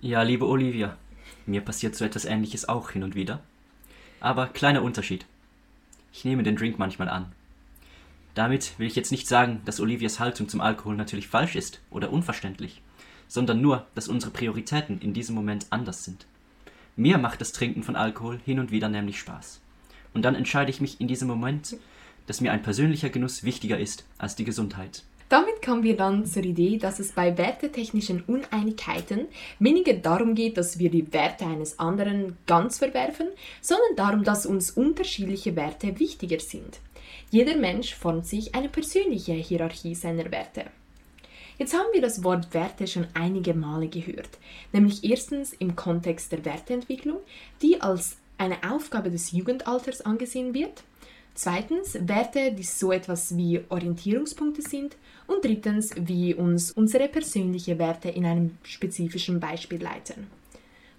Ja, 0.00 0.22
liebe 0.22 0.46
Olivia, 0.46 0.96
mir 1.46 1.60
passiert 1.60 1.94
so 1.94 2.04
etwas 2.04 2.24
Ähnliches 2.24 2.68
auch 2.68 2.90
hin 2.90 3.04
und 3.04 3.14
wieder. 3.14 3.40
Aber 4.18 4.48
kleiner 4.48 4.82
Unterschied. 4.82 5.24
Ich 6.12 6.24
nehme 6.24 6.42
den 6.42 6.56
Drink 6.56 6.80
manchmal 6.80 7.08
an. 7.08 7.30
Damit 8.34 8.76
will 8.78 8.88
ich 8.88 8.96
jetzt 8.96 9.12
nicht 9.12 9.28
sagen, 9.28 9.60
dass 9.64 9.78
Olivias 9.78 10.18
Haltung 10.18 10.48
zum 10.48 10.60
Alkohol 10.60 10.96
natürlich 10.96 11.28
falsch 11.28 11.54
ist 11.54 11.80
oder 11.90 12.12
unverständlich, 12.12 12.82
sondern 13.28 13.60
nur, 13.60 13.86
dass 13.94 14.08
unsere 14.08 14.32
Prioritäten 14.32 15.00
in 15.00 15.14
diesem 15.14 15.36
Moment 15.36 15.66
anders 15.70 16.02
sind. 16.02 16.26
Mir 16.96 17.18
macht 17.18 17.40
das 17.40 17.52
Trinken 17.52 17.84
von 17.84 17.94
Alkohol 17.94 18.40
hin 18.44 18.58
und 18.58 18.72
wieder 18.72 18.88
nämlich 18.88 19.20
Spaß. 19.20 19.60
Und 20.12 20.22
dann 20.22 20.34
entscheide 20.34 20.70
ich 20.70 20.80
mich 20.80 21.00
in 21.00 21.06
diesem 21.06 21.28
Moment, 21.28 21.76
dass 22.26 22.40
mir 22.40 22.50
ein 22.50 22.62
persönlicher 22.62 23.10
Genuss 23.10 23.44
wichtiger 23.44 23.78
ist 23.78 24.04
als 24.18 24.34
die 24.34 24.44
Gesundheit. 24.44 25.04
Damit 25.32 25.62
kommen 25.64 25.82
wir 25.82 25.96
dann 25.96 26.26
zur 26.26 26.44
Idee, 26.44 26.76
dass 26.76 27.00
es 27.00 27.12
bei 27.12 27.38
wertetechnischen 27.38 28.22
Uneinigkeiten 28.24 29.28
weniger 29.58 29.94
darum 29.94 30.34
geht, 30.34 30.58
dass 30.58 30.78
wir 30.78 30.90
die 30.90 31.10
Werte 31.10 31.46
eines 31.46 31.78
anderen 31.78 32.36
ganz 32.46 32.76
verwerfen, 32.76 33.28
sondern 33.62 33.96
darum, 33.96 34.24
dass 34.24 34.44
uns 34.44 34.72
unterschiedliche 34.72 35.56
Werte 35.56 35.98
wichtiger 35.98 36.38
sind. 36.38 36.80
Jeder 37.30 37.56
Mensch 37.56 37.94
formt 37.94 38.26
sich 38.26 38.54
eine 38.54 38.68
persönliche 38.68 39.32
Hierarchie 39.32 39.94
seiner 39.94 40.30
Werte. 40.30 40.66
Jetzt 41.56 41.72
haben 41.72 41.88
wir 41.94 42.02
das 42.02 42.22
Wort 42.22 42.52
Werte 42.52 42.86
schon 42.86 43.06
einige 43.14 43.54
Male 43.54 43.88
gehört, 43.88 44.38
nämlich 44.74 45.02
erstens 45.02 45.54
im 45.54 45.76
Kontext 45.76 46.30
der 46.30 46.44
Werteentwicklung, 46.44 47.20
die 47.62 47.80
als 47.80 48.18
eine 48.36 48.58
Aufgabe 48.70 49.10
des 49.10 49.32
Jugendalters 49.32 50.02
angesehen 50.02 50.52
wird, 50.52 50.82
zweitens 51.32 51.96
Werte, 52.06 52.52
die 52.52 52.64
so 52.64 52.92
etwas 52.92 53.34
wie 53.34 53.62
Orientierungspunkte 53.70 54.60
sind 54.60 54.94
und 55.26 55.44
drittens, 55.44 55.92
wie 55.96 56.34
uns 56.34 56.72
unsere 56.72 57.08
persönlichen 57.08 57.78
Werte 57.78 58.08
in 58.08 58.26
einem 58.26 58.58
spezifischen 58.62 59.40
Beispiel 59.40 59.82
leiten. 59.82 60.26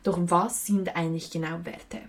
Doch 0.04 0.20
was 0.22 0.66
sind 0.66 0.96
eigentlich 0.96 1.32
genau 1.32 1.64
Werte? 1.64 2.00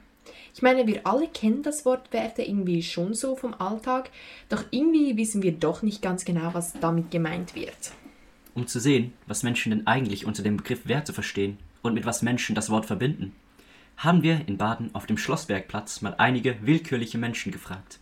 Ich 0.55 0.63
meine, 0.63 0.87
wir 0.87 1.07
alle 1.07 1.29
kennen 1.29 1.63
das 1.63 1.85
Wort 1.85 2.13
Werte 2.13 2.43
irgendwie 2.43 2.83
schon 2.83 3.15
so 3.15 3.37
vom 3.37 3.55
Alltag, 3.55 4.11
doch 4.49 4.65
irgendwie 4.71 5.17
wissen 5.17 5.43
wir 5.43 5.53
doch 5.53 5.83
nicht 5.83 6.01
ganz 6.01 6.25
genau, 6.25 6.55
was 6.55 6.73
damit 6.81 7.11
gemeint 7.11 7.55
wird. 7.55 7.93
Um 8.55 8.67
zu 8.67 8.79
sehen, 8.79 9.13
was 9.27 9.43
Menschen 9.43 9.71
denn 9.71 9.87
eigentlich 9.87 10.27
unter 10.27 10.43
dem 10.43 10.57
Begriff 10.57 10.87
Werte 10.87 11.13
verstehen, 11.13 11.59
und 11.85 11.95
mit 11.95 12.07
was 12.07 12.23
Menschen 12.23 12.55
das 12.55 12.71
Wort 12.71 12.87
verbinden, 12.87 13.33
haben 13.99 14.23
wir 14.23 14.49
in 14.49 14.57
Baden 14.57 14.93
auf 14.95 15.07
dem 15.07 15.19
Schlossbergplatz 15.19 16.01
mal 16.01 16.15
einige 16.19 16.57
willkürliche 16.67 17.19
Menschen 17.19 17.53
gefragt. 17.53 18.01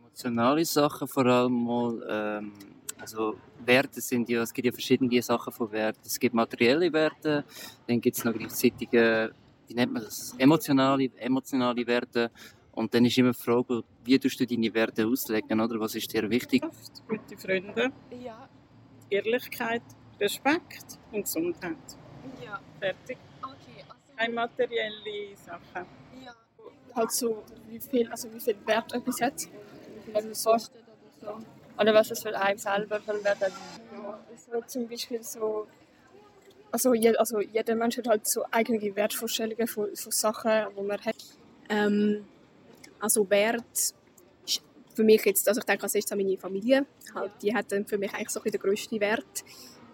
Emotionale 0.00 0.64
Sachen 0.64 1.06
vor 1.06 1.26
allem 1.26 1.64
mal, 1.64 2.06
ähm, 2.08 2.52
also 3.00 3.36
Werte 3.64 4.00
sind 4.00 4.28
ja, 4.28 4.42
es 4.42 4.52
gibt 4.52 4.66
ja 4.66 4.72
verschiedene 4.72 5.22
Sachen 5.22 5.52
von 5.52 5.70
Werten. 5.72 6.00
Es 6.04 6.18
gibt 6.18 6.34
materielle 6.34 6.92
Werte, 6.92 7.44
dann 7.86 8.00
gibt 8.00 8.16
es 8.16 8.24
noch 8.24 8.32
gleichzeitig, 8.34 8.88
wie 8.92 9.74
nennt 9.74 9.92
man 9.92 10.02
das, 10.02 10.34
emotionale, 10.38 11.10
emotionale 11.18 11.86
Werte. 11.86 12.30
Und 12.72 12.94
dann 12.94 13.04
ist 13.04 13.18
immer 13.18 13.32
die 13.32 13.38
Frage, 13.38 13.82
wie 14.04 14.18
tust 14.18 14.38
du 14.40 14.46
deine 14.46 14.72
Werte 14.72 15.06
auslegen, 15.06 15.60
oder? 15.60 15.80
Was 15.80 15.94
ist 15.96 16.12
dir 16.12 16.28
wichtig? 16.30 16.62
Gute 17.08 17.36
Freunde, 17.36 17.90
Ja, 18.24 18.48
Ehrlichkeit, 19.10 19.82
Respekt 20.20 20.98
und 21.12 21.22
Gesundheit. 21.22 21.76
ja, 22.44 22.60
Fertig. 22.78 23.18
okay. 23.42 23.84
Also, 23.88 24.16
Keine 24.16 24.34
materielle 24.34 25.36
Sachen. 25.36 25.86
ja. 26.24 26.34
halt 26.94 27.10
so, 27.12 27.42
wie 27.68 27.80
viel, 27.80 28.08
also 28.10 28.32
wie 28.32 28.40
viel 28.40 28.56
Wert 28.66 28.92
etwas 28.92 29.20
hat. 29.20 29.40
Wie 30.06 30.12
viel 30.12 30.30
es 30.30 30.44
kostet 30.44 30.82
oder 31.22 31.38
so. 31.40 31.46
Oder 31.80 31.94
was 31.94 32.10
es 32.10 32.22
für 32.22 32.38
einen 32.38 32.58
selber 32.58 33.00
für 33.00 33.12
einen 33.12 33.24
Wert 33.24 33.40
hat. 33.40 33.52
So 34.50 34.60
zum 34.66 34.88
Beispiel 34.88 35.22
so, 35.22 35.66
also, 36.72 36.94
je, 36.94 37.16
also 37.16 37.40
jeder 37.40 37.74
Mensch 37.74 37.98
hat 37.98 38.08
halt 38.08 38.26
so 38.26 38.44
eigene 38.50 38.94
Wertvorstellungen 38.96 39.66
von, 39.66 39.94
von 39.94 40.12
Sachen, 40.12 40.66
die 40.76 40.82
man 40.82 41.00
hat. 41.04 41.16
Ähm, 41.68 42.24
also 43.00 43.28
Wert 43.30 43.64
ist 44.44 44.62
für 44.94 45.04
mich 45.04 45.24
jetzt, 45.24 45.48
also 45.48 45.60
ich 45.60 45.64
denke 45.64 45.84
als 45.84 45.94
erstes 45.94 46.12
an 46.12 46.18
meine 46.18 46.36
Familie. 46.36 46.86
Halt, 47.14 47.32
die 47.42 47.54
hat 47.54 47.70
dann 47.70 47.86
für 47.86 47.98
mich 47.98 48.12
eigentlich 48.12 48.30
so 48.30 48.40
den 48.40 48.60
grössten 48.60 49.00
Wert. 49.00 49.44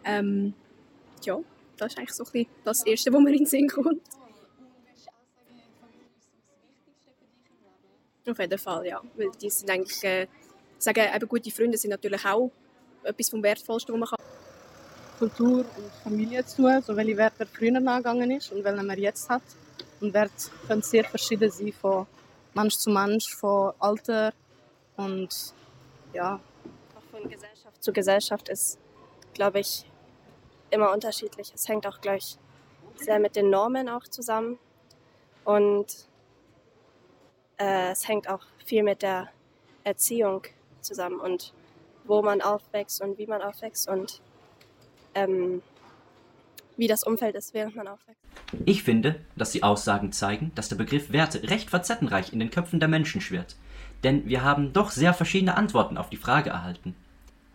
Ähm, 0.05 0.55
ja, 1.25 1.39
das 1.77 1.93
ist 1.93 1.99
eigentlich 1.99 2.13
so 2.13 2.25
das 2.65 2.87
Erste, 2.87 3.13
was 3.13 3.21
mir 3.21 3.31
in 3.31 3.39
den 3.39 3.47
Sinn 3.47 3.69
kommt. 3.69 4.03
Auf 8.27 8.39
jeden 8.39 8.59
Fall, 8.59 8.87
ja. 8.87 9.03
Weil 9.17 9.31
die 9.41 9.51
sind 9.51 9.71
eigentlich, 9.71 10.03
äh, 10.03 10.27
sagen, 10.79 11.05
eben 11.15 11.29
gute 11.29 11.51
Freunde 11.51 11.79
sind 11.79 11.91
natürlich 11.91 12.25
auch 12.25 12.51
etwas 13.03 13.29
vom 13.29 13.43
Wertvollsten, 13.43 13.95
was 13.95 14.01
man 14.01 14.09
kann. 14.09 14.27
Kultur 15.19 15.65
und 15.77 15.93
Familie 16.03 16.45
zu 16.45 16.63
tun, 16.63 16.83
so 16.83 16.97
welche 16.97 17.17
Werte 17.17 17.45
er 17.45 17.47
früher 17.47 17.77
angegangen 17.77 18.31
ist 18.33 18.53
und 18.53 18.65
welche 18.65 18.83
man 18.83 18.99
jetzt 18.99 19.29
hat. 19.29 19.43
Und 20.01 20.13
Werte 20.13 20.51
können 20.67 20.83
sehr 20.83 21.05
verschieden 21.05 21.51
sein, 21.51 21.73
von 21.73 22.07
Mensch 22.55 22.77
zu 22.77 22.91
Mensch, 22.91 23.35
von 23.35 23.73
Alter 23.79 24.33
und 24.97 25.29
ja. 26.13 26.41
Auch 26.97 27.19
von 27.19 27.29
Gesellschaft 27.29 27.83
zu 27.83 27.93
Gesellschaft 27.93 28.49
ist, 28.49 28.79
glaube 29.35 29.61
ich, 29.61 29.85
immer 30.71 30.93
unterschiedlich. 30.93 31.53
Es 31.55 31.69
hängt 31.69 31.87
auch 31.87 32.01
gleich 32.01 32.39
sehr 32.97 33.19
mit 33.19 33.37
den 33.37 33.51
Normen 33.51 33.89
auch 33.89 34.05
zusammen 34.05 34.59
und 35.45 35.87
äh, 37.59 37.91
es 37.91 38.07
hängt 38.09 38.29
auch 38.29 38.43
viel 38.65 38.83
mit 38.83 39.03
der 39.03 39.29
Erziehung 39.85 40.43
zusammen 40.85 41.21
und 41.21 41.53
wo 42.05 42.23
man 42.23 42.41
aufwächst 42.41 43.01
und 43.01 43.19
wie 43.19 43.27
man 43.27 43.43
aufwächst 43.43 43.89
und 43.89 44.21
ähm, 45.15 45.63
wie 46.77 46.87
das 46.87 47.05
Umfeld 47.05 47.35
ist, 47.35 47.55
während 47.55 47.77
man 47.77 47.89
aufwächst. 47.89 48.21
Ich 48.65 48.83
finde, 48.83 49.21
dass 49.37 49.53
die 49.53 49.63
Aussagen 49.63 50.13
zeigen, 50.13 50.53
dass 50.55 50.69
der 50.69 50.77
Begriff 50.77 51.13
Werte 51.13 51.49
recht 51.49 51.71
facettenreich 51.71 52.33
in 52.33 52.41
den 52.41 52.51
Köpfen 52.51 52.81
der 52.81 52.89
Menschen 52.89 53.21
schwirrt. 53.21 53.57
Denn 54.03 54.29
wir 54.29 54.43
haben 54.43 54.73
doch 54.73 54.91
sehr 54.91 55.15
verschiedene 55.15 55.57
Antworten 55.57 55.97
auf 55.97 56.11
die 56.11 56.17
Frage 56.17 56.51
erhalten. 56.51 56.95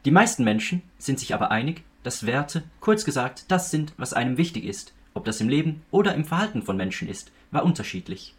Die 0.05 0.11
meisten 0.11 0.43
Menschen 0.43 0.81
sind 0.97 1.19
sich 1.19 1.33
aber 1.33 1.51
einig, 1.51 1.83
dass 2.03 2.25
Werte, 2.25 2.63
kurz 2.79 3.03
gesagt, 3.03 3.45
das 3.49 3.71
sind, 3.71 3.93
was 3.97 4.13
einem 4.13 4.37
wichtig 4.37 4.65
ist. 4.65 4.93
Ob 5.13 5.25
das 5.25 5.41
im 5.41 5.49
Leben 5.49 5.83
oder 5.91 6.15
im 6.15 6.25
Verhalten 6.25 6.63
von 6.63 6.77
Menschen 6.77 7.09
ist, 7.09 7.31
war 7.51 7.63
unterschiedlich. 7.63 8.35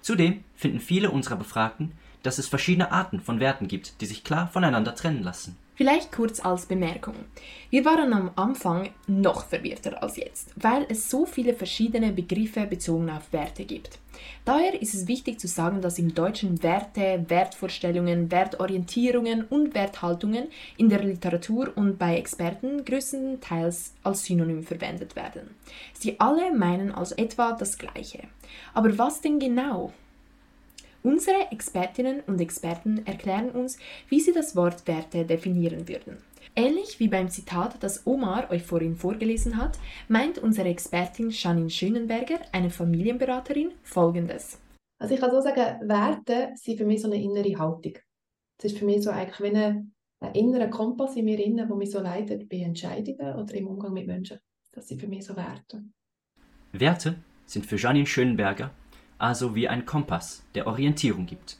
Zudem 0.00 0.42
finden 0.54 0.80
viele 0.80 1.10
unserer 1.10 1.36
Befragten, 1.36 1.92
dass 2.24 2.38
es 2.38 2.48
verschiedene 2.48 2.90
Arten 2.90 3.20
von 3.20 3.38
Werten 3.38 3.68
gibt, 3.68 4.00
die 4.00 4.06
sich 4.06 4.24
klar 4.24 4.48
voneinander 4.48 4.96
trennen 4.96 5.22
lassen. 5.22 5.56
Vielleicht 5.76 6.12
kurz 6.12 6.38
als 6.38 6.66
Bemerkung. 6.66 7.16
Wir 7.68 7.84
waren 7.84 8.12
am 8.12 8.30
Anfang 8.36 8.90
noch 9.08 9.46
verwirrter 9.46 10.00
als 10.04 10.16
jetzt, 10.16 10.52
weil 10.54 10.86
es 10.88 11.10
so 11.10 11.26
viele 11.26 11.52
verschiedene 11.52 12.12
Begriffe 12.12 12.66
bezogen 12.66 13.10
auf 13.10 13.32
Werte 13.32 13.64
gibt. 13.64 13.98
Daher 14.44 14.80
ist 14.80 14.94
es 14.94 15.08
wichtig 15.08 15.40
zu 15.40 15.48
sagen, 15.48 15.80
dass 15.80 15.98
im 15.98 16.14
Deutschen 16.14 16.62
Werte, 16.62 17.24
Wertvorstellungen, 17.26 18.30
Wertorientierungen 18.30 19.44
und 19.46 19.74
Werthaltungen 19.74 20.46
in 20.76 20.88
der 20.88 21.02
Literatur 21.02 21.72
und 21.74 21.98
bei 21.98 22.18
Experten 22.18 22.84
größtenteils 22.84 23.94
als 24.04 24.24
Synonym 24.24 24.62
verwendet 24.62 25.16
werden. 25.16 25.56
Sie 25.92 26.20
alle 26.20 26.54
meinen 26.54 26.92
also 26.92 27.16
etwa 27.16 27.52
das 27.52 27.78
Gleiche. 27.78 28.28
Aber 28.74 28.96
was 28.96 29.20
denn 29.20 29.40
genau? 29.40 29.92
Unsere 31.06 31.52
Expertinnen 31.52 32.20
und 32.26 32.40
Experten 32.40 33.06
erklären 33.06 33.50
uns, 33.50 33.76
wie 34.08 34.20
sie 34.20 34.32
das 34.32 34.56
Wort 34.56 34.88
Werte 34.88 35.26
definieren 35.26 35.86
würden. 35.86 36.16
Ähnlich 36.56 36.98
wie 36.98 37.08
beim 37.08 37.28
Zitat, 37.28 37.82
das 37.82 38.06
Omar 38.06 38.50
euch 38.50 38.62
vorhin 38.62 38.96
vorgelesen 38.96 39.58
hat, 39.58 39.78
meint 40.08 40.38
unsere 40.38 40.68
Expertin 40.68 41.28
Janine 41.28 41.68
Schönenberger, 41.68 42.38
eine 42.52 42.70
Familienberaterin, 42.70 43.72
folgendes. 43.82 44.58
Also 44.98 45.14
ich 45.14 45.20
kann 45.20 45.30
so 45.30 45.42
sagen, 45.42 45.86
Werte 45.86 46.52
sind 46.54 46.78
für 46.78 46.86
mich 46.86 47.02
so 47.02 47.10
eine 47.10 47.22
innere 47.22 47.58
Haltung. 47.58 47.98
Es 48.58 48.72
ist 48.72 48.78
für 48.78 48.86
mich 48.86 49.02
so 49.02 49.10
eigentlich 49.10 49.40
wie 49.40 49.54
ein, 49.54 49.92
ein 50.20 50.34
innerer 50.34 50.68
Kompass 50.68 51.16
in 51.16 51.26
mir 51.26 51.38
innen, 51.38 51.68
der 51.68 51.76
mich 51.76 51.90
so 51.90 52.00
leitet 52.00 52.48
bei 52.48 52.60
Entscheidungen 52.60 53.36
oder 53.36 53.54
im 53.54 53.66
Umgang 53.66 53.92
mit 53.92 54.06
Menschen. 54.06 54.38
Das 54.72 54.88
sind 54.88 55.02
für 55.02 55.08
mich 55.08 55.26
so 55.26 55.36
Werte. 55.36 55.84
Werte 56.72 57.16
sind 57.44 57.66
für 57.66 57.76
Janine 57.76 58.06
Schönberger 58.06 58.70
also 59.24 59.54
wie 59.54 59.68
ein 59.68 59.86
Kompass, 59.86 60.42
der 60.54 60.66
Orientierung 60.66 61.24
gibt. 61.24 61.56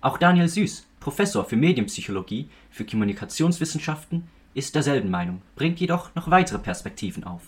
Auch 0.00 0.18
Daniel 0.18 0.48
Süß, 0.48 0.88
Professor 0.98 1.44
für 1.44 1.54
Medienpsychologie, 1.54 2.48
für 2.68 2.84
Kommunikationswissenschaften, 2.84 4.24
ist 4.54 4.74
derselben 4.74 5.10
Meinung, 5.10 5.40
bringt 5.54 5.78
jedoch 5.78 6.12
noch 6.16 6.30
weitere 6.30 6.58
Perspektiven 6.58 7.22
auf. 7.22 7.42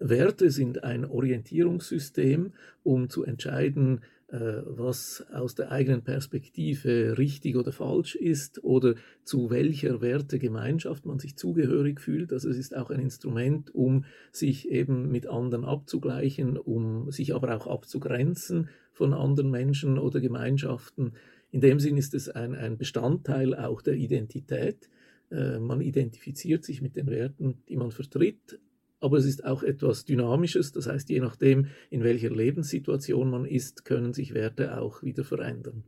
Werte 0.00 0.50
sind 0.50 0.82
ein 0.82 1.04
Orientierungssystem, 1.04 2.52
um 2.82 3.08
zu 3.08 3.22
entscheiden, 3.22 4.00
äh, 4.30 4.62
was 4.64 5.24
aus 5.32 5.54
der 5.54 5.70
eigenen 5.70 6.02
Perspektive 6.02 7.16
richtig 7.18 7.56
oder 7.56 7.72
falsch 7.72 8.16
ist 8.16 8.62
oder 8.64 8.94
zu 9.24 9.48
welcher 9.48 10.00
Wertegemeinschaft 10.00 11.06
man 11.06 11.18
sich 11.18 11.36
zugehörig 11.36 12.00
fühlt. 12.00 12.32
Also 12.32 12.50
es 12.50 12.58
ist 12.58 12.76
auch 12.76 12.90
ein 12.90 13.00
Instrument, 13.00 13.74
um 13.74 14.04
sich 14.32 14.68
eben 14.68 15.10
mit 15.10 15.28
anderen 15.28 15.64
abzugleichen, 15.64 16.58
um 16.58 17.10
sich 17.10 17.34
aber 17.34 17.56
auch 17.56 17.68
abzugrenzen 17.68 18.68
von 18.98 19.14
anderen 19.14 19.50
Menschen 19.50 19.96
oder 19.96 20.20
Gemeinschaften. 20.20 21.12
In 21.52 21.60
dem 21.60 21.78
Sinn 21.78 21.96
ist 21.96 22.14
es 22.14 22.28
ein, 22.28 22.54
ein 22.54 22.76
Bestandteil 22.76 23.54
auch 23.54 23.80
der 23.80 23.94
Identität. 23.94 24.90
Äh, 25.30 25.60
man 25.60 25.80
identifiziert 25.80 26.64
sich 26.64 26.82
mit 26.82 26.96
den 26.96 27.06
Werten, 27.06 27.62
die 27.68 27.76
man 27.76 27.92
vertritt, 27.92 28.58
aber 29.00 29.18
es 29.18 29.24
ist 29.24 29.44
auch 29.44 29.62
etwas 29.62 30.04
Dynamisches. 30.04 30.72
Das 30.72 30.88
heißt, 30.88 31.08
je 31.10 31.20
nachdem, 31.20 31.68
in 31.90 32.02
welcher 32.02 32.30
Lebenssituation 32.30 33.30
man 33.30 33.44
ist, 33.44 33.84
können 33.84 34.12
sich 34.12 34.34
Werte 34.34 34.80
auch 34.80 35.02
wieder 35.04 35.22
verändern. 35.22 35.84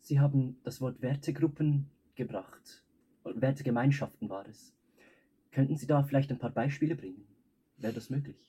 Sie 0.00 0.18
haben 0.18 0.56
das 0.64 0.80
Wort 0.80 1.02
Wertegruppen 1.02 1.90
gebracht. 2.14 2.82
Wertegemeinschaften 3.24 4.30
war 4.30 4.48
es. 4.48 4.72
Könnten 5.52 5.76
Sie 5.76 5.86
da 5.86 6.02
vielleicht 6.02 6.30
ein 6.30 6.38
paar 6.38 6.54
Beispiele 6.54 6.96
bringen? 6.96 7.26
Wäre 7.76 7.92
das 7.92 8.08
möglich? 8.08 8.47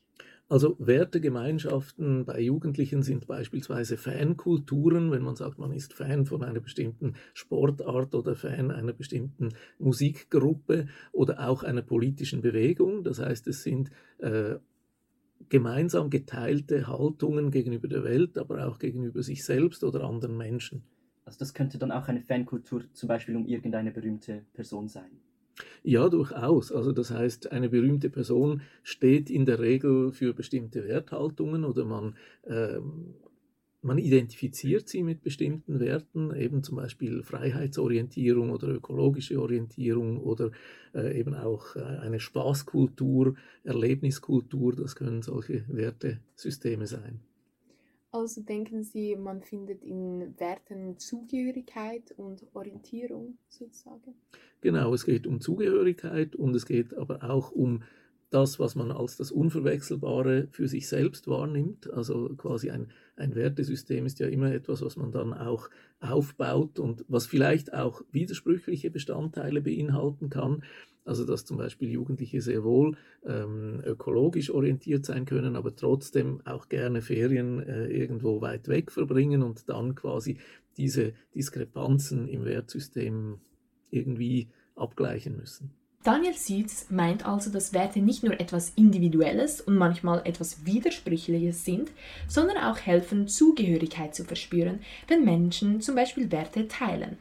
Also 0.50 0.76
Wertegemeinschaften 0.80 2.26
bei 2.26 2.42
Jugendlichen 2.42 3.04
sind 3.04 3.28
beispielsweise 3.28 3.98
Fankulturen, 3.98 5.12
wenn 5.12 5.22
man 5.22 5.36
sagt, 5.36 5.60
man 5.60 5.72
ist 5.72 5.94
Fan 5.94 6.26
von 6.26 6.44
einer 6.44 6.60
bestimmten 6.60 7.14
Sportart 7.36 8.16
oder 8.16 8.36
Fan 8.36 8.72
einer 8.72 8.94
bestimmten 8.94 9.50
Musikgruppe 9.78 10.88
oder 11.12 11.48
auch 11.48 11.62
einer 11.62 11.84
politischen 11.84 12.42
Bewegung. 12.42 13.04
Das 13.04 13.20
heißt, 13.20 13.48
es 13.48 13.62
sind 13.62 13.92
äh, 14.18 14.56
gemeinsam 15.50 16.10
geteilte 16.10 16.88
Haltungen 16.88 17.52
gegenüber 17.52 17.88
der 17.88 18.04
Welt, 18.04 18.38
aber 18.40 18.68
auch 18.68 18.80
gegenüber 18.80 19.22
sich 19.22 19.46
selbst 19.46 19.84
oder 19.84 20.04
anderen 20.04 20.36
Menschen. 20.36 20.82
Also 21.26 21.38
das 21.38 21.54
könnte 21.54 21.78
dann 21.78 21.92
auch 21.92 22.08
eine 22.08 22.22
Fankultur 22.22 22.86
zum 22.94 23.08
Beispiel 23.08 23.36
um 23.36 23.46
irgendeine 23.46 23.92
berühmte 23.92 24.46
Person 24.54 24.88
sein. 24.88 25.12
Ja, 25.84 26.10
durchaus. 26.10 26.72
Also 26.72 26.92
das 26.92 27.12
heißt, 27.12 27.52
eine 27.52 27.70
berühmte 27.70 28.10
Person 28.10 28.62
steht 28.84 29.30
in 29.30 29.46
der 29.46 29.60
Regel 29.60 30.12
für 30.12 30.34
bestimmte 30.34 30.88
Werthaltungen 30.88 31.64
oder 31.64 31.86
man, 31.86 32.16
ähm, 32.46 33.16
man 33.82 33.98
identifiziert 33.98 34.90
sie 34.90 35.04
mit 35.04 35.22
bestimmten 35.22 35.80
Werten, 35.80 36.34
eben 36.36 36.64
zum 36.64 36.76
Beispiel 36.76 37.24
Freiheitsorientierung 37.24 38.52
oder 38.52 38.68
ökologische 38.68 39.42
Orientierung 39.42 40.20
oder 40.20 40.52
äh, 40.94 41.18
eben 41.18 41.34
auch 41.34 41.76
äh, 41.76 41.80
eine 41.80 42.20
Spaßkultur, 42.20 43.36
Erlebniskultur, 43.64 44.76
das 44.76 44.96
können 44.96 45.22
solche 45.22 45.66
Wertesysteme 45.70 46.88
sein. 46.88 47.22
Also 48.12 48.42
denken 48.42 48.84
Sie, 48.84 49.16
man 49.16 49.44
findet 49.44 49.84
in 49.84 50.34
Werten 50.40 50.98
Zugehörigkeit 50.98 52.12
und 52.18 52.44
Orientierung 52.56 53.38
sozusagen? 53.50 54.16
Genau, 54.62 54.94
es 54.94 55.06
geht 55.06 55.28
um 55.28 55.40
Zugehörigkeit 55.40 56.36
und 56.36 56.56
es 56.56 56.66
geht 56.66 56.96
aber 56.96 57.24
auch 57.24 57.52
um 57.52 57.84
das, 58.30 58.60
was 58.60 58.76
man 58.76 58.92
als 58.92 59.18
das 59.18 59.32
Unverwechselbare 59.32 60.48
für 60.52 60.68
sich 60.68 60.88
selbst 60.88 61.28
wahrnimmt. 61.28 61.92
Also 61.92 62.30
quasi 62.38 62.70
ein, 62.70 62.92
ein 63.16 63.36
Wertesystem 63.36 64.06
ist 64.06 64.20
ja 64.20 64.28
immer 64.28 64.52
etwas, 64.52 64.82
was 64.82 64.96
man 64.98 65.12
dann 65.12 65.34
auch 65.34 65.70
aufbaut 66.00 66.80
und 66.80 67.06
was 67.08 67.26
vielleicht 67.26 67.74
auch 67.74 68.04
widersprüchliche 68.12 68.92
Bestandteile 68.92 69.62
beinhalten 69.62 70.30
kann. 70.30 70.64
Also 71.06 71.26
dass 71.26 71.46
zum 71.46 71.58
Beispiel 71.58 71.90
Jugendliche 71.90 72.42
sehr 72.42 72.64
wohl 72.64 72.96
ähm, 73.26 73.82
ökologisch 73.84 74.52
orientiert 74.52 75.06
sein 75.06 75.26
können, 75.26 75.56
aber 75.56 75.76
trotzdem 75.76 76.42
auch 76.46 76.70
gerne 76.70 77.02
Ferien 77.02 77.60
äh, 77.64 77.88
irgendwo 77.88 78.42
weit 78.42 78.68
weg 78.68 78.92
verbringen 78.92 79.42
und 79.42 79.70
dann 79.70 79.96
quasi 79.96 80.38
diese 80.78 81.14
Diskrepanzen 81.34 82.28
im 82.28 82.46
Wertsystem 82.46 83.40
irgendwie 83.90 84.50
abgleichen 84.76 85.36
müssen. 85.36 85.79
Daniel 86.04 86.34
Sietz 86.34 86.86
meint 86.90 87.26
also, 87.26 87.52
dass 87.52 87.74
Werte 87.74 88.00
nicht 88.00 88.24
nur 88.24 88.40
etwas 88.40 88.72
Individuelles 88.76 89.60
und 89.60 89.76
manchmal 89.76 90.22
etwas 90.24 90.66
Widersprüchliches 90.66 91.66
sind, 91.66 91.92
sondern 92.28 92.58
auch 92.58 92.78
helfen, 92.78 93.28
Zugehörigkeit 93.28 94.16
zu 94.16 94.24
verspüren, 94.24 94.80
wenn 95.10 95.26
Menschen 95.26 95.82
zum 95.82 95.96
Beispiel 95.96 96.32
Werte 96.32 96.70
teilen. 96.70 97.18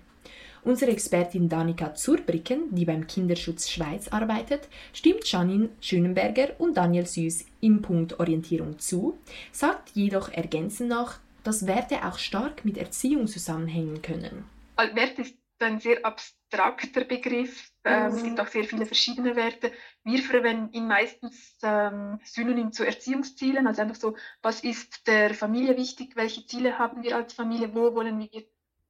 Unsere 0.62 0.92
Expertin 0.92 1.48
Danika 1.48 1.94
Zurbricken, 1.94 2.74
die 2.74 2.84
beim 2.84 3.06
Kinderschutz 3.06 3.68
Schweiz 3.68 4.08
arbeitet, 4.08 4.68
stimmt 4.92 5.30
Janine 5.30 5.70
Schönenberger 5.80 6.50
und 6.58 6.76
Daniel 6.76 7.06
Süß 7.06 7.46
im 7.60 7.82
Punkt 7.82 8.20
Orientierung 8.20 8.78
zu, 8.78 9.18
sagt 9.50 9.90
jedoch 9.94 10.30
ergänzend 10.30 10.90
noch, 10.90 11.14
dass 11.42 11.66
Werte 11.66 12.04
auch 12.06 12.18
stark 12.18 12.64
mit 12.64 12.78
Erziehung 12.78 13.26
zusammenhängen 13.26 14.02
können. 14.02 14.44
Wert 14.76 15.18
ist 15.18 15.34
ein 15.62 15.80
sehr 15.80 16.04
abstrakter 16.04 17.04
Begriff. 17.04 17.70
Ähm, 17.84 18.12
Es 18.12 18.22
gibt 18.22 18.40
auch 18.40 18.46
sehr 18.48 18.64
viele 18.64 18.86
verschiedene 18.86 19.36
Werte. 19.36 19.72
Wir 20.04 20.22
verwenden 20.22 20.72
ihn 20.72 20.86
meistens 20.86 21.58
ähm, 21.62 22.20
synonym 22.24 22.72
zu 22.72 22.84
Erziehungszielen, 22.84 23.66
also 23.66 23.82
einfach 23.82 23.96
so, 23.96 24.16
was 24.42 24.60
ist 24.60 25.06
der 25.06 25.34
Familie 25.34 25.76
wichtig, 25.76 26.16
welche 26.16 26.46
Ziele 26.46 26.78
haben 26.78 27.02
wir 27.02 27.16
als 27.16 27.32
Familie, 27.32 27.74
wo 27.74 27.94
wollen 27.94 28.20
wir 28.20 28.44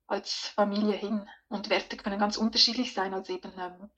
als 0.07 0.33
Familie 0.55 0.95
hin. 0.95 1.29
Und 1.49 1.71
Werte 1.71 1.97
können 1.97 2.19
ganz 2.19 2.37
unterschiedlich 2.37 2.95
sein, 2.95 3.15
als 3.15 3.29
eben 3.29 3.53
ähm, 3.59 3.91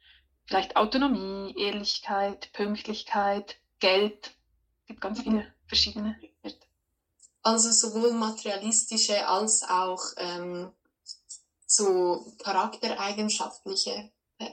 vielleicht 0.44 0.76
Autonomie, 0.76 1.54
Ehrlichkeit, 1.56 2.52
Pünktlichkeit, 2.52 3.56
Geld. 3.78 4.36
Es 4.82 4.86
gibt 4.86 5.00
ganz 5.00 5.20
viele 5.22 5.46
verschiedene 5.66 6.16
Werte. 6.42 6.66
Also 7.42 7.70
sowohl 7.70 8.12
materialistische 8.12 9.26
als 9.26 9.62
auch 9.62 10.02
ähm, 10.18 10.72
so 11.70 12.32
charaktereigenschaftliche. 12.42 14.10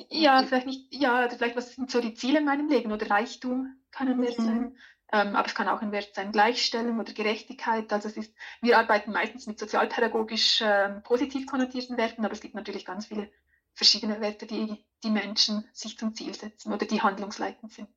Ja, 0.09 0.43
vielleicht 0.43 0.67
nicht, 0.67 0.93
ja, 0.93 1.25
oder 1.25 1.35
vielleicht 1.37 1.55
was 1.55 1.73
sind 1.73 1.89
so 1.89 2.01
die 2.01 2.13
Ziele 2.13 2.39
in 2.39 2.45
meinem 2.45 2.67
Leben 2.69 2.91
oder 2.91 3.09
Reichtum 3.09 3.75
kann 3.91 4.07
ein 4.09 4.21
Wert 4.21 4.37
Mhm. 4.37 4.43
sein. 4.43 4.77
Ähm, 5.13 5.35
aber 5.37 5.47
es 5.47 5.55
kann 5.55 5.69
auch 5.69 5.81
ein 5.81 5.93
Wert 5.93 6.13
sein, 6.13 6.33
Gleichstellung 6.33 6.99
oder 6.99 7.13
Gerechtigkeit. 7.13 7.91
Also 7.93 8.09
es 8.09 8.17
ist, 8.17 8.33
wir 8.61 8.77
arbeiten 8.77 9.11
meistens 9.11 9.47
mit 9.47 9.57
sozialpädagogisch 9.57 10.61
ähm, 10.61 11.01
positiv 11.03 11.47
konnotierten 11.47 11.95
Werten, 11.97 12.25
aber 12.25 12.33
es 12.33 12.41
gibt 12.41 12.55
natürlich 12.55 12.83
ganz 12.83 13.05
viele 13.05 13.31
verschiedene 13.73 14.19
Werte, 14.19 14.45
die 14.45 14.85
die 15.03 15.09
Menschen 15.09 15.63
sich 15.71 15.97
zum 15.97 16.13
Ziel 16.13 16.33
setzen 16.33 16.73
oder 16.73 16.85
die 16.85 17.01
handlungsleitend 17.01 17.71
sind. 17.71 17.87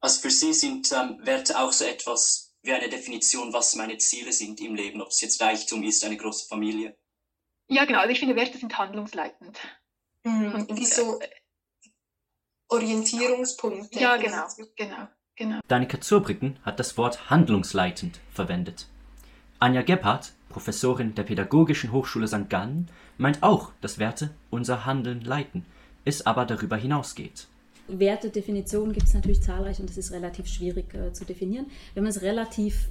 Also 0.00 0.20
für 0.20 0.30
Sie 0.30 0.54
sind 0.54 0.90
ähm, 0.92 1.18
Werte 1.26 1.58
auch 1.58 1.72
so 1.72 1.84
etwas 1.84 2.54
wie 2.62 2.72
eine 2.72 2.88
Definition, 2.88 3.52
was 3.52 3.74
meine 3.74 3.98
Ziele 3.98 4.32
sind 4.32 4.60
im 4.60 4.74
Leben, 4.74 5.02
ob 5.02 5.08
es 5.08 5.20
jetzt 5.20 5.40
Reichtum 5.42 5.82
ist, 5.82 6.02
eine 6.04 6.16
große 6.16 6.46
Familie. 6.48 6.96
Ja, 7.68 7.84
genau. 7.84 8.00
Also 8.00 8.12
ich 8.12 8.20
finde, 8.20 8.36
Werte 8.36 8.58
sind 8.58 8.76
handlungsleitend. 8.78 9.58
Mhm. 10.24 10.66
Wie 10.70 10.86
so 10.86 11.20
Orientierungspunkte. 12.68 13.98
Ja, 13.98 14.16
genau, 14.16 14.46
genau, 14.76 15.08
genau. 15.36 15.60
Danika 15.68 16.00
Zurbrücken 16.00 16.58
hat 16.62 16.80
das 16.80 16.96
Wort 16.96 17.30
handlungsleitend 17.30 18.20
verwendet. 18.32 18.86
Anja 19.58 19.82
Gebhardt, 19.82 20.32
Professorin 20.48 21.14
der 21.14 21.22
Pädagogischen 21.24 21.92
Hochschule 21.92 22.26
St. 22.28 22.48
Gallen, 22.48 22.88
meint 23.18 23.42
auch, 23.42 23.72
dass 23.80 23.98
Werte 23.98 24.30
unser 24.50 24.84
Handeln 24.84 25.20
leiten, 25.20 25.64
es 26.04 26.26
aber 26.26 26.44
darüber 26.44 26.76
hinausgeht. 26.76 27.46
Wertedefinitionen 27.86 28.92
gibt 28.92 29.06
es 29.06 29.14
natürlich 29.14 29.42
zahlreich 29.42 29.78
und 29.78 29.90
es 29.90 29.98
ist 29.98 30.12
relativ 30.12 30.46
schwierig 30.46 30.94
äh, 30.94 31.12
zu 31.12 31.24
definieren. 31.24 31.66
Wenn 31.92 32.02
man 32.02 32.10
es 32.10 32.22
relativ 32.22 32.88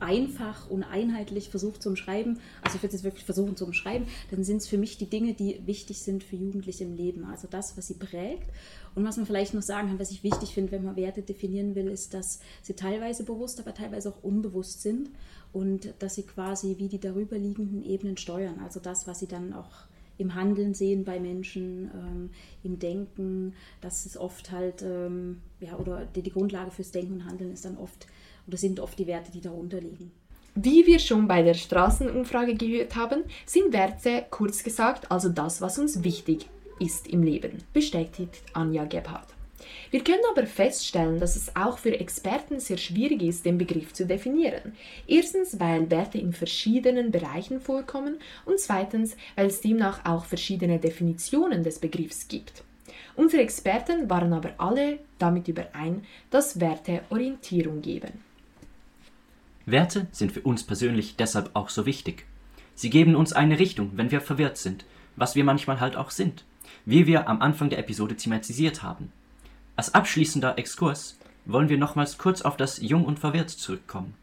einfach 0.00 0.70
und 0.70 0.82
einheitlich 0.82 1.48
versucht 1.48 1.82
zu 1.82 1.90
umschreiben, 1.90 2.38
also 2.62 2.76
ich 2.76 2.82
würde 2.82 2.96
es 2.96 3.04
wirklich 3.04 3.24
versuchen 3.24 3.56
zu 3.56 3.64
umschreiben, 3.64 4.06
dann 4.30 4.44
sind 4.44 4.58
es 4.58 4.68
für 4.68 4.78
mich 4.78 4.98
die 4.98 5.08
Dinge, 5.08 5.34
die 5.34 5.60
wichtig 5.66 5.98
sind 5.98 6.24
für 6.24 6.36
Jugendliche 6.36 6.84
im 6.84 6.96
Leben, 6.96 7.24
also 7.24 7.48
das, 7.50 7.76
was 7.76 7.88
sie 7.88 7.94
prägt. 7.94 8.48
Und 8.94 9.04
was 9.04 9.16
man 9.16 9.26
vielleicht 9.26 9.54
noch 9.54 9.62
sagen 9.62 9.88
kann, 9.88 9.98
was 9.98 10.10
ich 10.10 10.24
wichtig 10.24 10.54
finde, 10.54 10.72
wenn 10.72 10.84
man 10.84 10.96
Werte 10.96 11.22
definieren 11.22 11.74
will, 11.74 11.88
ist, 11.88 12.14
dass 12.14 12.40
sie 12.62 12.74
teilweise 12.74 13.24
bewusst, 13.24 13.60
aber 13.60 13.74
teilweise 13.74 14.08
auch 14.08 14.22
unbewusst 14.22 14.82
sind 14.82 15.10
und 15.52 15.94
dass 16.00 16.16
sie 16.16 16.24
quasi 16.24 16.76
wie 16.78 16.88
die 16.88 17.00
darüberliegenden 17.00 17.84
Ebenen 17.84 18.16
steuern, 18.16 18.60
also 18.62 18.80
das, 18.80 19.06
was 19.06 19.20
sie 19.20 19.28
dann 19.28 19.52
auch 19.52 19.88
im 20.18 20.34
Handeln 20.34 20.74
sehen 20.74 21.04
bei 21.04 21.20
Menschen, 21.20 21.90
ähm, 21.94 22.30
im 22.64 22.78
Denken, 22.78 23.54
das 23.80 24.04
ist 24.04 24.16
oft 24.16 24.50
halt, 24.50 24.82
ähm, 24.82 25.40
ja, 25.60 25.76
oder 25.78 26.04
die, 26.04 26.22
die 26.22 26.32
Grundlage 26.32 26.72
fürs 26.72 26.90
Denken 26.90 27.14
und 27.14 27.24
Handeln 27.24 27.52
ist 27.52 27.64
dann 27.64 27.78
oft, 27.78 28.08
oder 28.48 28.56
sind 28.56 28.80
oft 28.80 28.98
die 28.98 29.06
Werte, 29.06 29.30
die 29.30 29.40
darunter 29.40 29.80
liegen. 29.80 30.10
Wie 30.54 30.86
wir 30.86 30.98
schon 30.98 31.28
bei 31.28 31.42
der 31.42 31.54
Straßenumfrage 31.54 32.56
gehört 32.56 32.96
haben, 32.96 33.22
sind 33.46 33.72
Werte 33.72 34.24
kurz 34.30 34.64
gesagt 34.64 35.10
also 35.10 35.28
das, 35.28 35.60
was 35.60 35.78
uns 35.78 36.02
wichtig 36.02 36.48
ist 36.80 37.06
im 37.06 37.22
Leben, 37.22 37.62
bestätigt 37.72 38.42
Anja 38.54 38.84
Gebhardt. 38.84 39.28
Wir 39.90 40.02
können 40.04 40.22
aber 40.30 40.46
feststellen, 40.46 41.18
dass 41.20 41.36
es 41.36 41.54
auch 41.56 41.78
für 41.78 41.98
Experten 41.98 42.60
sehr 42.60 42.76
schwierig 42.76 43.22
ist, 43.22 43.44
den 43.44 43.58
Begriff 43.58 43.92
zu 43.92 44.06
definieren. 44.06 44.74
Erstens, 45.06 45.58
weil 45.60 45.90
Werte 45.90 46.18
in 46.18 46.32
verschiedenen 46.32 47.10
Bereichen 47.10 47.60
vorkommen 47.60 48.16
und 48.44 48.58
zweitens, 48.58 49.16
weil 49.36 49.46
es 49.46 49.60
demnach 49.60 50.04
auch 50.04 50.24
verschiedene 50.24 50.78
Definitionen 50.78 51.62
des 51.62 51.78
Begriffs 51.78 52.28
gibt. 52.28 52.64
Unsere 53.16 53.42
Experten 53.42 54.08
waren 54.08 54.32
aber 54.32 54.50
alle 54.58 54.98
damit 55.18 55.48
überein, 55.48 56.04
dass 56.30 56.60
Werte 56.60 57.02
Orientierung 57.10 57.80
geben. 57.82 58.27
Werte 59.70 60.06
sind 60.12 60.32
für 60.32 60.40
uns 60.40 60.64
persönlich 60.64 61.16
deshalb 61.16 61.50
auch 61.54 61.68
so 61.68 61.86
wichtig. 61.86 62.24
Sie 62.74 62.90
geben 62.90 63.16
uns 63.16 63.32
eine 63.32 63.58
Richtung, 63.58 63.92
wenn 63.94 64.10
wir 64.10 64.20
verwirrt 64.20 64.56
sind, 64.56 64.84
was 65.16 65.34
wir 65.34 65.44
manchmal 65.44 65.80
halt 65.80 65.96
auch 65.96 66.10
sind, 66.10 66.44
wie 66.84 67.06
wir 67.06 67.28
am 67.28 67.42
Anfang 67.42 67.70
der 67.70 67.78
Episode 67.78 68.16
thematisiert 68.16 68.82
haben. 68.82 69.12
Als 69.76 69.94
abschließender 69.94 70.58
Exkurs 70.58 71.18
wollen 71.44 71.68
wir 71.68 71.78
nochmals 71.78 72.18
kurz 72.18 72.42
auf 72.42 72.56
das 72.56 72.80
Jung 72.80 73.04
und 73.04 73.18
Verwirrt 73.18 73.50
zurückkommen. 73.50 74.14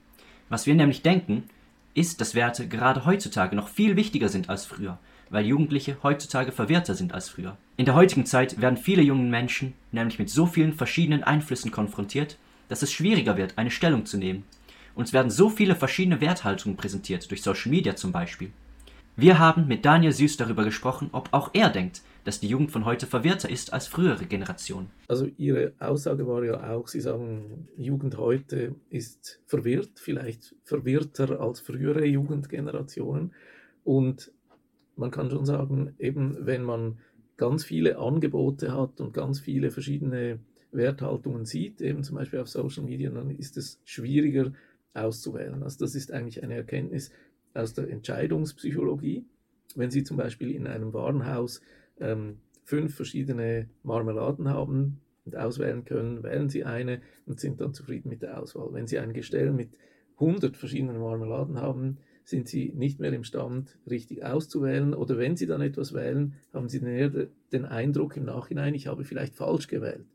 Was 0.50 0.68
wir 0.68 0.76
nämlich 0.76 1.02
denken, 1.02 1.50
ist, 1.94 2.22
dass 2.22 2.36
Werte 2.36 2.68
gerade 2.68 3.06
heutzutage 3.06 3.56
noch 3.56 3.70
viel 3.70 3.96
wichtiger 3.96 4.30
sind 4.30 4.50
als 4.50 4.66
früher, 4.66 5.00
weil 5.30 5.46
Jugendliche 5.46 5.98
heutzutage 6.04 6.52
verwirrter 6.52 6.94
sind 6.94 7.14
als 7.14 7.30
früher. 7.30 7.58
In 7.78 7.86
der 7.86 7.96
heutigen 7.96 8.26
Zeit 8.26 8.62
werden 8.62 8.78
viele 8.78 9.02
jungen 9.02 9.30
Menschen 9.30 9.74
nämlich 9.92 10.20
mit 10.20 10.30
so 10.30 10.46
vielen 10.46 10.74
verschiedenen 10.74 11.24
Einflüssen 11.24 11.72
konfrontiert, 11.72 12.38
dass 12.68 12.82
es 12.82 12.92
schwieriger 12.92 13.38
wird, 13.38 13.58
eine 13.58 13.72
Stellung 13.72 14.06
zu 14.06 14.18
nehmen. 14.18 14.44
Uns 14.96 15.12
werden 15.12 15.30
so 15.30 15.50
viele 15.50 15.76
verschiedene 15.76 16.22
Werthaltungen 16.22 16.78
präsentiert, 16.78 17.30
durch 17.30 17.44
Social 17.44 17.70
Media 17.70 17.96
zum 17.96 18.14
Beispiel. 18.14 18.52
Wir 19.18 19.40
haben 19.40 19.68
mit 19.68 19.86
Daniel 19.86 20.12
Süß 20.12 20.38
darüber 20.38 20.64
gesprochen, 20.64 21.10
ob 21.12 21.30
auch 21.32 21.50
er 21.54 21.70
denkt, 21.70 22.02
dass 22.24 22.40
die 22.40 22.48
Jugend 22.48 22.72
von 22.72 22.86
heute 22.86 23.06
verwirrter 23.06 23.50
ist 23.50 23.72
als 23.72 23.88
frühere 23.88 24.26
Generationen. 24.26 24.90
Also 25.08 25.28
Ihre 25.38 25.74
Aussage 25.80 26.28
war 26.28 26.44
ja 26.44 26.72
auch, 26.72 26.88
Sie 26.88 27.02
sagen, 27.02 27.68
Jugend 27.78 28.18
heute 28.18 28.76
ist 28.90 29.42
verwirrt, 29.46 29.92
vielleicht 30.00 30.56
verwirrter 30.64 31.40
als 31.40 31.60
frühere 31.60 32.06
Jugendgenerationen. 32.06 33.34
Und 33.84 34.32
man 34.96 35.12
kann 35.12 35.30
schon 35.30 35.46
sagen, 35.46 35.94
eben 36.00 36.46
wenn 36.46 36.64
man 36.64 37.00
ganz 37.38 37.66
viele 37.66 37.98
Angebote 37.98 38.74
hat 38.74 39.02
und 39.02 39.14
ganz 39.14 39.40
viele 39.40 39.72
verschiedene 39.72 40.40
Werthaltungen 40.72 41.46
sieht, 41.46 41.82
eben 41.82 42.04
zum 42.04 42.16
Beispiel 42.16 42.40
auf 42.40 42.50
Social 42.50 42.84
Media, 42.84 43.10
dann 43.12 43.30
ist 43.30 43.56
es 43.58 43.80
schwieriger 43.86 44.52
auszuwählen. 44.96 45.64
Also 45.64 45.86
das 45.86 45.96
ist 45.96 46.12
eigentlich 46.12 46.44
eine 46.44 46.56
Erkenntnis 46.56 47.12
aus 47.54 47.74
der 47.74 47.90
Entscheidungspsychologie. 47.90 49.26
Wenn 49.76 49.92
Sie 49.92 50.04
zum 50.04 50.18
Beispiel 50.18 50.52
in 50.52 50.68
einem 50.68 50.94
Warenhaus 50.94 51.62
ähm, 52.00 52.38
fünf 52.64 52.96
verschiedene 52.96 53.70
Marmeladen 53.84 54.50
haben 54.50 55.02
und 55.26 55.36
auswählen 55.36 55.86
können, 55.86 56.24
wählen 56.24 56.50
Sie 56.50 56.64
eine 56.64 57.02
und 57.26 57.40
sind 57.40 57.62
dann 57.62 57.74
zufrieden 57.74 58.10
mit 58.10 58.22
der 58.22 58.42
Auswahl. 58.42 58.74
Wenn 58.74 58.88
Sie 58.88 59.00
ein 59.00 59.14
Gestell 59.14 59.52
mit 59.52 59.70
100 60.20 60.56
verschiedenen 60.56 61.00
Marmeladen 61.00 61.60
haben, 61.60 61.98
sind 62.24 62.48
Sie 62.48 62.74
nicht 62.74 63.00
mehr 63.00 63.14
imstand, 63.14 63.78
richtig 63.90 64.26
auszuwählen. 64.26 64.94
Oder 64.94 65.18
wenn 65.18 65.36
Sie 65.36 65.46
dann 65.46 65.62
etwas 65.62 65.94
wählen, 65.94 66.34
haben 66.54 66.70
Sie 66.70 66.80
den, 66.80 67.28
den 67.52 67.66
Eindruck 67.66 68.18
im 68.18 68.26
Nachhinein, 68.26 68.74
ich 68.74 68.88
habe 68.88 69.04
vielleicht 69.04 69.36
falsch 69.36 69.68
gewählt. 69.68 70.06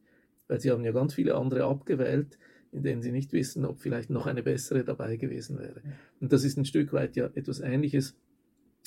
Weil 0.49 0.61
Sie 0.61 0.71
haben 0.71 0.85
ja 0.85 0.91
ganz 0.93 1.15
viele 1.15 1.37
andere 1.37 1.65
abgewählt, 1.65 2.39
in 2.73 2.83
denen 2.83 3.03
Sie 3.03 3.13
nicht 3.13 3.33
wissen, 3.33 3.65
ob 3.65 3.81
vielleicht 3.81 4.11
noch 4.11 4.27
eine 4.27 4.43
bessere 4.43 4.85
dabei 4.85 5.17
gewesen 5.17 5.59
wäre. 5.59 5.83
Und 6.21 6.33
das 6.33 6.45
ist 6.45 6.57
ein 6.57 6.65
Stück 6.65 6.93
weit 6.93 7.17
ja 7.17 7.31
etwas 7.35 7.61
Ähnliches, 7.61 8.17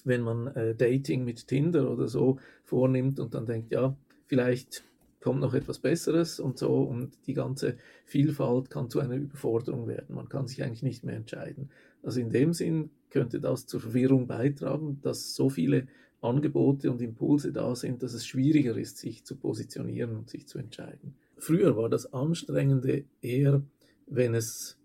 wenn 0.05 0.21
man 0.21 0.47
äh, 0.47 0.75
Dating 0.75 1.23
mit 1.23 1.47
Tinder 1.47 1.89
oder 1.89 2.07
so 2.07 2.39
vornimmt 2.63 3.19
und 3.19 3.33
dann 3.33 3.45
denkt, 3.45 3.71
ja, 3.71 3.95
vielleicht 4.25 4.83
kommt 5.21 5.39
noch 5.39 5.53
etwas 5.53 5.79
Besseres 5.79 6.39
und 6.39 6.57
so 6.57 6.81
und 6.81 7.17
die 7.27 7.33
ganze 7.33 7.77
Vielfalt 8.05 8.69
kann 8.69 8.89
zu 8.89 8.99
einer 8.99 9.15
Überforderung 9.15 9.87
werden. 9.87 10.15
Man 10.15 10.27
kann 10.27 10.47
sich 10.47 10.63
eigentlich 10.63 10.83
nicht 10.83 11.05
mehr 11.05 11.15
entscheiden. 11.15 11.69
Also 12.03 12.19
in 12.19 12.29
dem 12.29 12.51
Sinn 12.51 12.89
könnte 13.09 13.39
das 13.39 13.65
zur 13.65 13.79
Verwirrung 13.79 14.27
beitragen, 14.27 14.99
dass 15.01 15.33
so 15.33 15.49
viele 15.49 15.87
Angebote 16.19 16.91
und 16.91 17.01
Impulse 17.01 17.53
da 17.53 17.75
sind, 17.75 18.03
dass 18.03 18.13
es 18.13 18.25
schwieriger 18.25 18.77
ist, 18.77 18.97
sich 18.97 19.23
zu 19.23 19.35
positionieren 19.35 20.15
und 20.15 20.29
sich 20.29 20.47
zu 20.47 20.57
entscheiden. 20.57 21.15
Früher 21.43 21.75
war 21.75 21.89
das 21.89 22.13
Anstrengende 22.13 23.03
eher, 23.19 23.61
wenn 24.07 24.33
es 24.33 24.79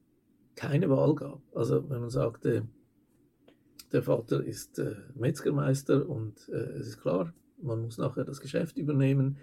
keine 0.57 0.91
Wahl 0.91 1.15
gab. 1.15 1.41
Also 1.55 1.89
wenn 1.89 2.01
man 2.01 2.11
sagte, 2.11 2.67
der 3.93 4.03
Vater 4.03 4.43
ist 4.43 4.81
äh, 4.81 4.97
Metzgermeister 5.15 6.09
und 6.09 6.49
äh, 6.49 6.81
es 6.81 6.89
ist 6.89 7.01
klar, 7.01 7.33
man 7.63 7.83
muss 7.83 7.97
nachher 7.97 8.25
das 8.25 8.41
Geschäft 8.41 8.77
übernehmen 8.77 9.39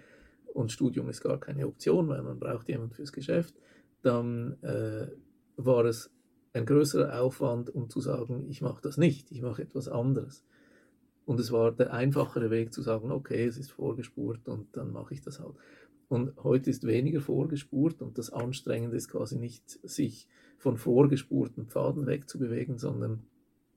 und 0.52 0.72
Studium 0.72 1.08
ist 1.08 1.22
gar 1.22 1.40
keine 1.40 1.66
Option, 1.66 2.06
weil 2.08 2.22
man 2.22 2.38
braucht 2.38 2.68
jemanden 2.68 2.92
fürs 2.92 3.14
Geschäft, 3.14 3.54
dann 4.02 4.62
äh, 4.62 5.06
war 5.56 5.86
es 5.86 6.10
ein 6.52 6.66
größerer 6.66 7.18
Aufwand, 7.18 7.70
um 7.70 7.88
zu 7.88 8.02
sagen, 8.02 8.44
ich 8.50 8.60
mache 8.60 8.82
das 8.82 8.98
nicht, 8.98 9.32
ich 9.32 9.40
mache 9.40 9.62
etwas 9.62 9.88
anderes. 9.88 10.44
Und 11.24 11.40
es 11.40 11.50
war 11.50 11.72
der 11.72 11.94
einfachere 11.94 12.50
Weg 12.50 12.74
zu 12.74 12.82
sagen, 12.82 13.10
okay, 13.10 13.46
es 13.46 13.56
ist 13.56 13.72
vorgespurt 13.72 14.46
und 14.50 14.76
dann 14.76 14.92
mache 14.92 15.14
ich 15.14 15.22
das 15.22 15.40
halt. 15.40 15.54
Und 16.08 16.32
heute 16.44 16.70
ist 16.70 16.86
weniger 16.86 17.20
vorgespurt 17.20 18.00
und 18.00 18.18
das 18.18 18.32
Anstrengende 18.32 18.96
ist 18.96 19.08
quasi 19.08 19.36
nicht, 19.36 19.68
sich 19.82 20.28
von 20.58 20.76
vorgespurten 20.76 21.66
Pfaden 21.66 22.06
wegzubewegen, 22.06 22.78
sondern 22.78 23.24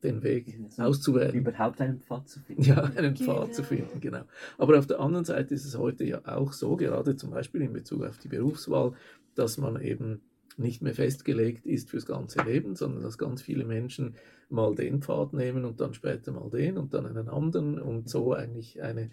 den 0.03 0.23
Weg 0.23 0.59
Also 0.77 0.83
auszuwählen. 0.83 1.33
Überhaupt 1.33 1.81
einen 1.81 1.99
Pfad 1.99 2.29
zu 2.29 2.39
finden. 2.39 2.63
Ja, 2.63 2.83
einen 2.83 3.17
Pfad 3.17 3.53
zu 3.53 3.63
finden, 3.63 3.99
genau. 3.99 4.23
Aber 4.57 4.79
auf 4.79 4.87
der 4.87 4.99
anderen 4.99 5.25
Seite 5.25 5.53
ist 5.53 5.65
es 5.65 5.77
heute 5.77 6.05
ja 6.05 6.21
auch 6.25 6.53
so, 6.53 6.77
gerade 6.77 7.15
zum 7.15 7.31
Beispiel 7.31 7.61
in 7.61 7.73
Bezug 7.73 8.03
auf 8.03 8.17
die 8.17 8.29
Berufswahl, 8.29 8.93
dass 9.35 9.57
man 9.57 9.81
eben 9.81 10.21
nicht 10.57 10.81
mehr 10.81 10.93
festgelegt 10.93 11.65
ist 11.65 11.89
fürs 11.89 12.05
ganze 12.05 12.41
Leben, 12.43 12.75
sondern 12.75 13.03
dass 13.03 13.17
ganz 13.17 13.41
viele 13.41 13.65
Menschen 13.65 14.15
mal 14.49 14.75
den 14.75 15.01
Pfad 15.01 15.33
nehmen 15.33 15.63
und 15.65 15.79
dann 15.79 15.93
später 15.93 16.31
mal 16.31 16.49
den 16.49 16.77
und 16.77 16.93
dann 16.93 17.05
einen 17.05 17.29
anderen 17.29 17.79
und 17.79 18.09
so 18.09 18.33
eigentlich 18.33 18.81
eine, 18.81 19.09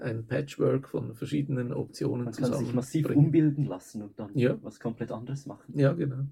ein 0.00 0.26
Patchwork 0.26 0.88
von 0.88 1.14
verschiedenen 1.14 1.72
Optionen 1.72 2.24
Man 2.24 2.34
kann 2.34 2.54
sich 2.54 2.74
massiv 2.74 3.10
umbilden 3.10 3.66
lassen 3.66 4.02
und 4.02 4.18
dann 4.18 4.30
Ja. 4.34 4.56
was 4.62 4.80
komplett 4.80 5.10
anderes 5.12 5.46
machen. 5.46 5.72
Ja, 5.74 5.92
genau. 5.92 6.24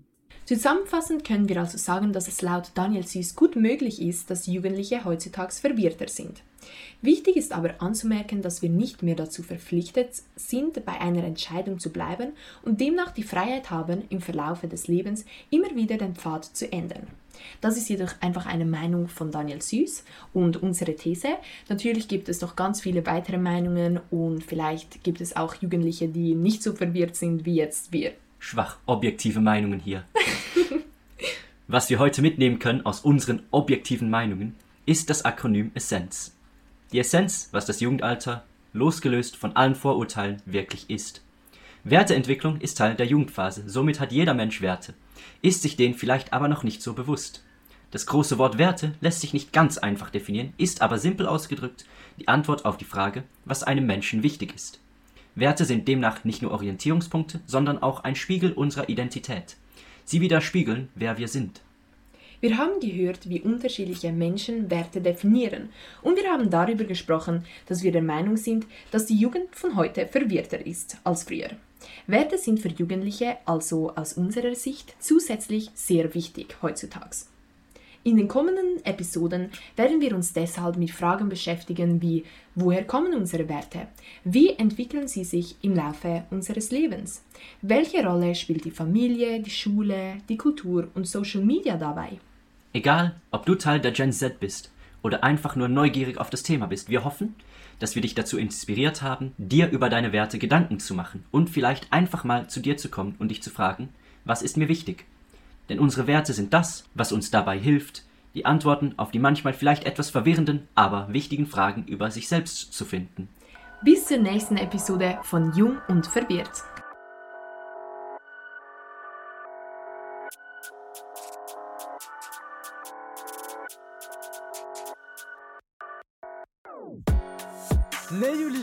Zusammenfassend 0.44 1.24
können 1.24 1.48
wir 1.48 1.59
also 1.59 1.76
sagen, 1.76 2.12
dass 2.12 2.29
es 2.29 2.40
laut 2.40 2.70
Daniel 2.74 3.05
Süß 3.05 3.35
gut 3.35 3.57
möglich 3.57 4.00
ist, 4.00 4.31
dass 4.31 4.46
Jugendliche 4.46 5.05
heutzutage 5.05 5.52
verwirrter 5.52 6.07
sind. 6.07 6.42
Wichtig 7.02 7.37
ist 7.37 7.52
aber 7.52 7.81
anzumerken, 7.83 8.42
dass 8.42 8.62
wir 8.62 8.70
nicht 8.70 9.02
mehr 9.02 9.16
dazu 9.16 9.42
verpflichtet 9.42 10.11
sind, 10.37 10.85
bei 10.85 11.00
einer 11.00 11.24
Entscheidung 11.24 11.79
zu 11.79 11.90
bleiben 11.90 12.33
und 12.62 12.81
demnach 12.81 13.11
die 13.12 13.22
Freiheit 13.22 13.70
haben, 13.70 14.02
im 14.09 14.20
Verlaufe 14.20 14.68
des 14.68 14.87
Lebens 14.88 15.24
immer 15.50 15.74
wieder 15.74 15.96
den 15.96 16.14
Pfad 16.14 16.44
zu 16.44 16.70
ändern. 16.72 17.09
Das 17.61 17.77
ist 17.77 17.88
jedoch 17.88 18.12
einfach 18.20 18.46
eine 18.46 18.64
Meinung 18.64 19.09
von 19.09 19.31
Daniel 19.31 19.62
Süß 19.62 20.05
und 20.33 20.62
unsere 20.62 20.94
These. 20.96 21.29
Natürlich 21.68 22.09
gibt 22.09 22.29
es 22.29 22.40
noch 22.40 22.57
ganz 22.57 22.81
viele 22.81 23.07
weitere 23.07 23.38
Meinungen 23.38 24.01
und 24.11 24.44
vielleicht 24.44 25.03
gibt 25.05 25.20
es 25.20 25.37
auch 25.37 25.55
Jugendliche, 25.57 26.09
die 26.09 26.35
nicht 26.35 26.62
so 26.62 26.72
verwirrt 26.72 27.16
sind 27.16 27.44
wie 27.44 27.57
jetzt 27.57 27.92
wir. 27.92 28.12
Schwach 28.38 28.79
objektive 28.87 29.40
Meinungen 29.40 29.81
hier. 29.81 30.05
Was 31.68 31.90
wir 31.90 31.99
heute 31.99 32.22
mitnehmen 32.22 32.61
können 32.61 32.87
aus 32.87 33.01
unseren 33.01 33.42
objektiven 33.51 34.09
Meinungen, 34.09 34.55
ist 34.85 35.11
das 35.11 35.25
Akronym 35.25 35.72
Essenz. 35.75 36.37
Die 36.92 37.01
Essenz, 37.01 37.49
was 37.51 37.66
das 37.66 37.81
Jugendalter, 37.81 38.44
losgelöst 38.72 39.37
von 39.37 39.57
allen 39.57 39.75
Vorurteilen, 39.75 40.40
wirklich 40.46 40.88
ist. 40.88 41.25
Werteentwicklung 41.88 42.61
ist 42.61 42.79
Teil 42.79 42.96
der 42.96 43.07
Jugendphase, 43.07 43.62
somit 43.68 44.01
hat 44.01 44.11
jeder 44.11 44.35
Mensch 44.35 44.61
Werte, 44.61 44.94
ist 45.40 45.62
sich 45.62 45.77
denen 45.77 45.94
vielleicht 45.94 46.33
aber 46.33 46.49
noch 46.49 46.64
nicht 46.64 46.83
so 46.83 46.94
bewusst. 46.94 47.44
Das 47.92 48.07
große 48.07 48.38
Wort 48.38 48.59
Werte 48.59 48.94
lässt 49.01 49.20
sich 49.20 49.33
nicht 49.33 49.53
ganz 49.53 49.79
einfach 49.79 50.11
definieren, 50.11 50.53
ist 50.59 50.83
aber 50.83 50.99
simpel 50.99 51.29
ausgedrückt 51.29 51.87
die 52.18 52.27
Antwort 52.27 52.64
auf 52.64 52.77
die 52.77 52.85
Frage, 52.85 53.22
was 53.44 53.62
einem 53.62 53.87
Menschen 53.87 54.25
wichtig 54.25 54.53
ist. 54.53 54.81
Werte 55.37 55.64
sind 55.64 55.87
demnach 55.87 56.25
nicht 56.25 56.42
nur 56.42 56.51
Orientierungspunkte, 56.51 57.38
sondern 57.46 57.81
auch 57.81 58.03
ein 58.03 58.16
Spiegel 58.16 58.53
unserer 58.53 58.88
Identität. 58.88 59.57
Sie 60.05 60.20
widerspiegeln, 60.20 60.88
wer 60.96 61.18
wir 61.18 61.29
sind. 61.29 61.61
Wir 62.40 62.59
haben 62.59 62.81
gehört, 62.81 63.29
wie 63.29 63.42
unterschiedliche 63.42 64.11
Menschen 64.11 64.72
Werte 64.72 65.01
definieren 65.01 65.68
und 66.03 66.16
wir 66.16 66.29
haben 66.33 66.51
darüber 66.51 66.83
gesprochen, 66.83 67.44
dass 67.66 67.85
wir 67.85 67.92
der 67.92 68.03
Meinung 68.03 68.37
sind, 68.37 68.66
dass 68.90 69.07
die 69.07 69.16
Jugend 69.16 69.55
von 69.55 69.77
heute 69.77 70.09
verwirrter 70.09 70.66
ist 70.66 70.99
als 71.05 71.22
früher. 71.22 71.51
Werte 72.06 72.38
sind 72.38 72.61
für 72.61 72.68
Jugendliche 72.68 73.37
also 73.44 73.94
aus 73.96 74.12
unserer 74.14 74.54
Sicht 74.54 74.94
zusätzlich 74.98 75.70
sehr 75.74 76.14
wichtig 76.14 76.56
heutzutage. 76.62 77.16
In 78.06 78.16
den 78.16 78.28
kommenden 78.28 78.85
Episoden 78.85 79.50
werden 79.74 80.00
wir 80.00 80.14
uns 80.14 80.32
deshalb 80.32 80.76
mit 80.76 80.92
Fragen 80.92 81.28
beschäftigen 81.28 82.00
wie 82.00 82.24
woher 82.54 82.85
kommen 82.85 83.14
unsere 83.14 83.48
Werte? 83.48 83.88
Wie 84.22 84.50
entwickeln 84.50 85.09
sie 85.09 85.24
sich 85.24 85.56
im 85.62 85.74
Laufe 85.74 86.24
unseres 86.30 86.70
Lebens? 86.70 87.24
Welche 87.62 88.06
Rolle 88.06 88.37
spielt 88.37 88.64
die 88.64 88.70
Familie, 88.70 89.40
die 89.40 89.50
Schule, 89.50 90.18
die 90.28 90.37
Kultur 90.37 90.87
und 90.94 91.09
Social 91.09 91.42
Media 91.42 91.76
dabei? 91.76 92.20
Egal, 92.72 93.16
ob 93.32 93.44
du 93.44 93.56
Teil 93.56 93.80
der 93.80 93.90
Gen 93.90 94.12
Z 94.12 94.38
bist 94.38 94.70
oder 95.02 95.24
einfach 95.24 95.56
nur 95.56 95.68
neugierig 95.68 96.18
auf 96.18 96.30
das 96.30 96.42
Thema 96.42 96.66
bist, 96.66 96.88
wir 96.88 97.04
hoffen, 97.04 97.35
dass 97.78 97.94
wir 97.94 98.02
dich 98.02 98.14
dazu 98.14 98.38
inspiriert 98.38 99.02
haben, 99.02 99.32
dir 99.38 99.70
über 99.70 99.88
deine 99.88 100.12
Werte 100.12 100.38
Gedanken 100.38 100.80
zu 100.80 100.94
machen 100.94 101.24
und 101.30 101.50
vielleicht 101.50 101.92
einfach 101.92 102.24
mal 102.24 102.48
zu 102.48 102.61
dir 102.61 102.76
zu 102.76 102.88
kommen 102.88 103.14
und 103.18 103.28
dich 103.28 103.42
zu 103.42 103.50
fragen, 103.50 103.90
was 104.24 104.42
ist 104.42 104.56
mir 104.56 104.68
wichtig? 104.68 105.04
Denn 105.68 105.78
unsere 105.78 106.06
Werte 106.06 106.32
sind 106.32 106.54
das, 106.54 106.85
was 106.94 107.12
uns 107.12 107.30
dabei 107.30 107.59
hilft, 107.59 108.04
die 108.35 108.44
Antworten 108.44 108.94
auf 108.98 109.11
die 109.11 109.18
manchmal 109.18 109.54
vielleicht 109.54 109.85
etwas 109.85 110.11
verwirrenden, 110.11 110.68
aber 110.74 111.12
wichtigen 111.12 111.46
Fragen 111.46 111.85
über 111.87 112.11
sich 112.11 112.28
selbst 112.28 112.72
zu 112.72 112.85
finden. 112.85 113.28
Bis 113.82 114.06
zur 114.06 114.18
nächsten 114.18 114.56
Episode 114.56 115.18
von 115.22 115.54
Jung 115.54 115.78
und 115.88 116.06
Verwirrt. 116.06 116.64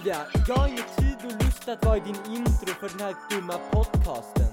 Olivia, 0.03 0.25
jag 0.47 0.55
har 0.55 0.67
ingen 0.67 0.83
tid 0.97 1.15
och 1.25 1.45
lust 1.45 1.69
att 1.69 1.85
vara 1.85 1.99
din 1.99 2.35
intro 2.35 2.73
för 2.79 2.89
den 2.89 2.99
här 2.99 3.15
dumma 3.29 3.53
podcasten. 3.71 4.47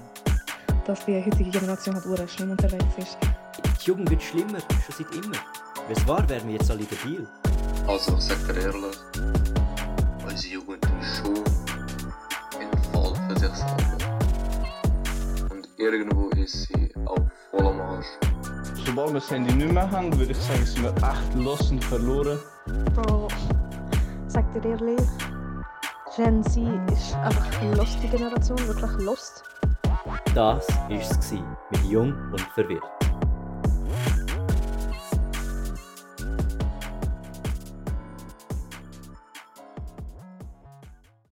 Dass 0.87 1.05
die 1.05 1.21
heutige 1.21 1.51
Generation 1.51 1.95
halt 1.95 2.05
ura 2.05 2.27
schlimm 2.27 2.51
unterwegs 2.51 2.97
ist. 2.97 3.17
Die 3.21 3.87
Jugend 3.87 4.09
wird 4.09 4.21
schlimmer, 4.21 4.59
schon 4.59 4.95
seit 4.97 5.25
immer. 5.25 5.37
Wenn 5.87 5.97
es 5.97 6.07
wahr 6.07 6.29
wären 6.29 6.47
wir 6.47 6.53
jetzt 6.53 6.71
alle 6.71 6.83
debil. 6.83 7.27
Also, 7.87 8.15
ich 8.17 8.23
sag 8.23 8.37
dir 8.47 8.61
ehrlich, 8.61 8.97
unsere 10.29 10.53
Jugend 10.53 10.85
ist 11.01 11.17
schon 11.17 11.43
ein 12.61 12.83
Fall 12.93 13.13
für 13.27 13.39
sich 13.39 13.55
selber. 13.55 14.19
Und 15.49 15.67
irgendwo 15.77 16.29
ist 16.29 16.67
sie 16.67 16.93
auf 17.05 17.19
vollem 17.51 17.81
Arsch. 17.81 18.07
Sobald 18.85 19.09
wir 19.09 19.19
das 19.19 19.29
Handy 19.29 19.53
nicht 19.53 19.73
mehr 19.73 19.91
haben, 19.91 20.17
würde 20.17 20.31
ich 20.31 20.37
sagen, 20.37 20.65
sind 20.65 20.83
wir 20.83 20.95
echt 20.95 21.35
los 21.35 21.71
und 21.71 21.83
verloren. 21.83 22.39
Bro, 22.95 23.27
sag 24.27 24.45
dir 24.53 24.69
ehrlich, 24.69 25.01
Gen 26.15 26.43
Z 26.43 26.61
ist 26.91 27.15
einfach 27.15 27.61
eine 27.61 27.73
lustige 27.75 28.17
Generation, 28.17 28.57
wirklich 28.67 29.05
lost. 29.05 29.43
Das 30.35 30.67
war 30.67 30.91
es 30.91 31.31
mit 31.31 31.83
Jung 31.85 32.13
und 32.31 32.41
Verwirrt. 32.53 33.00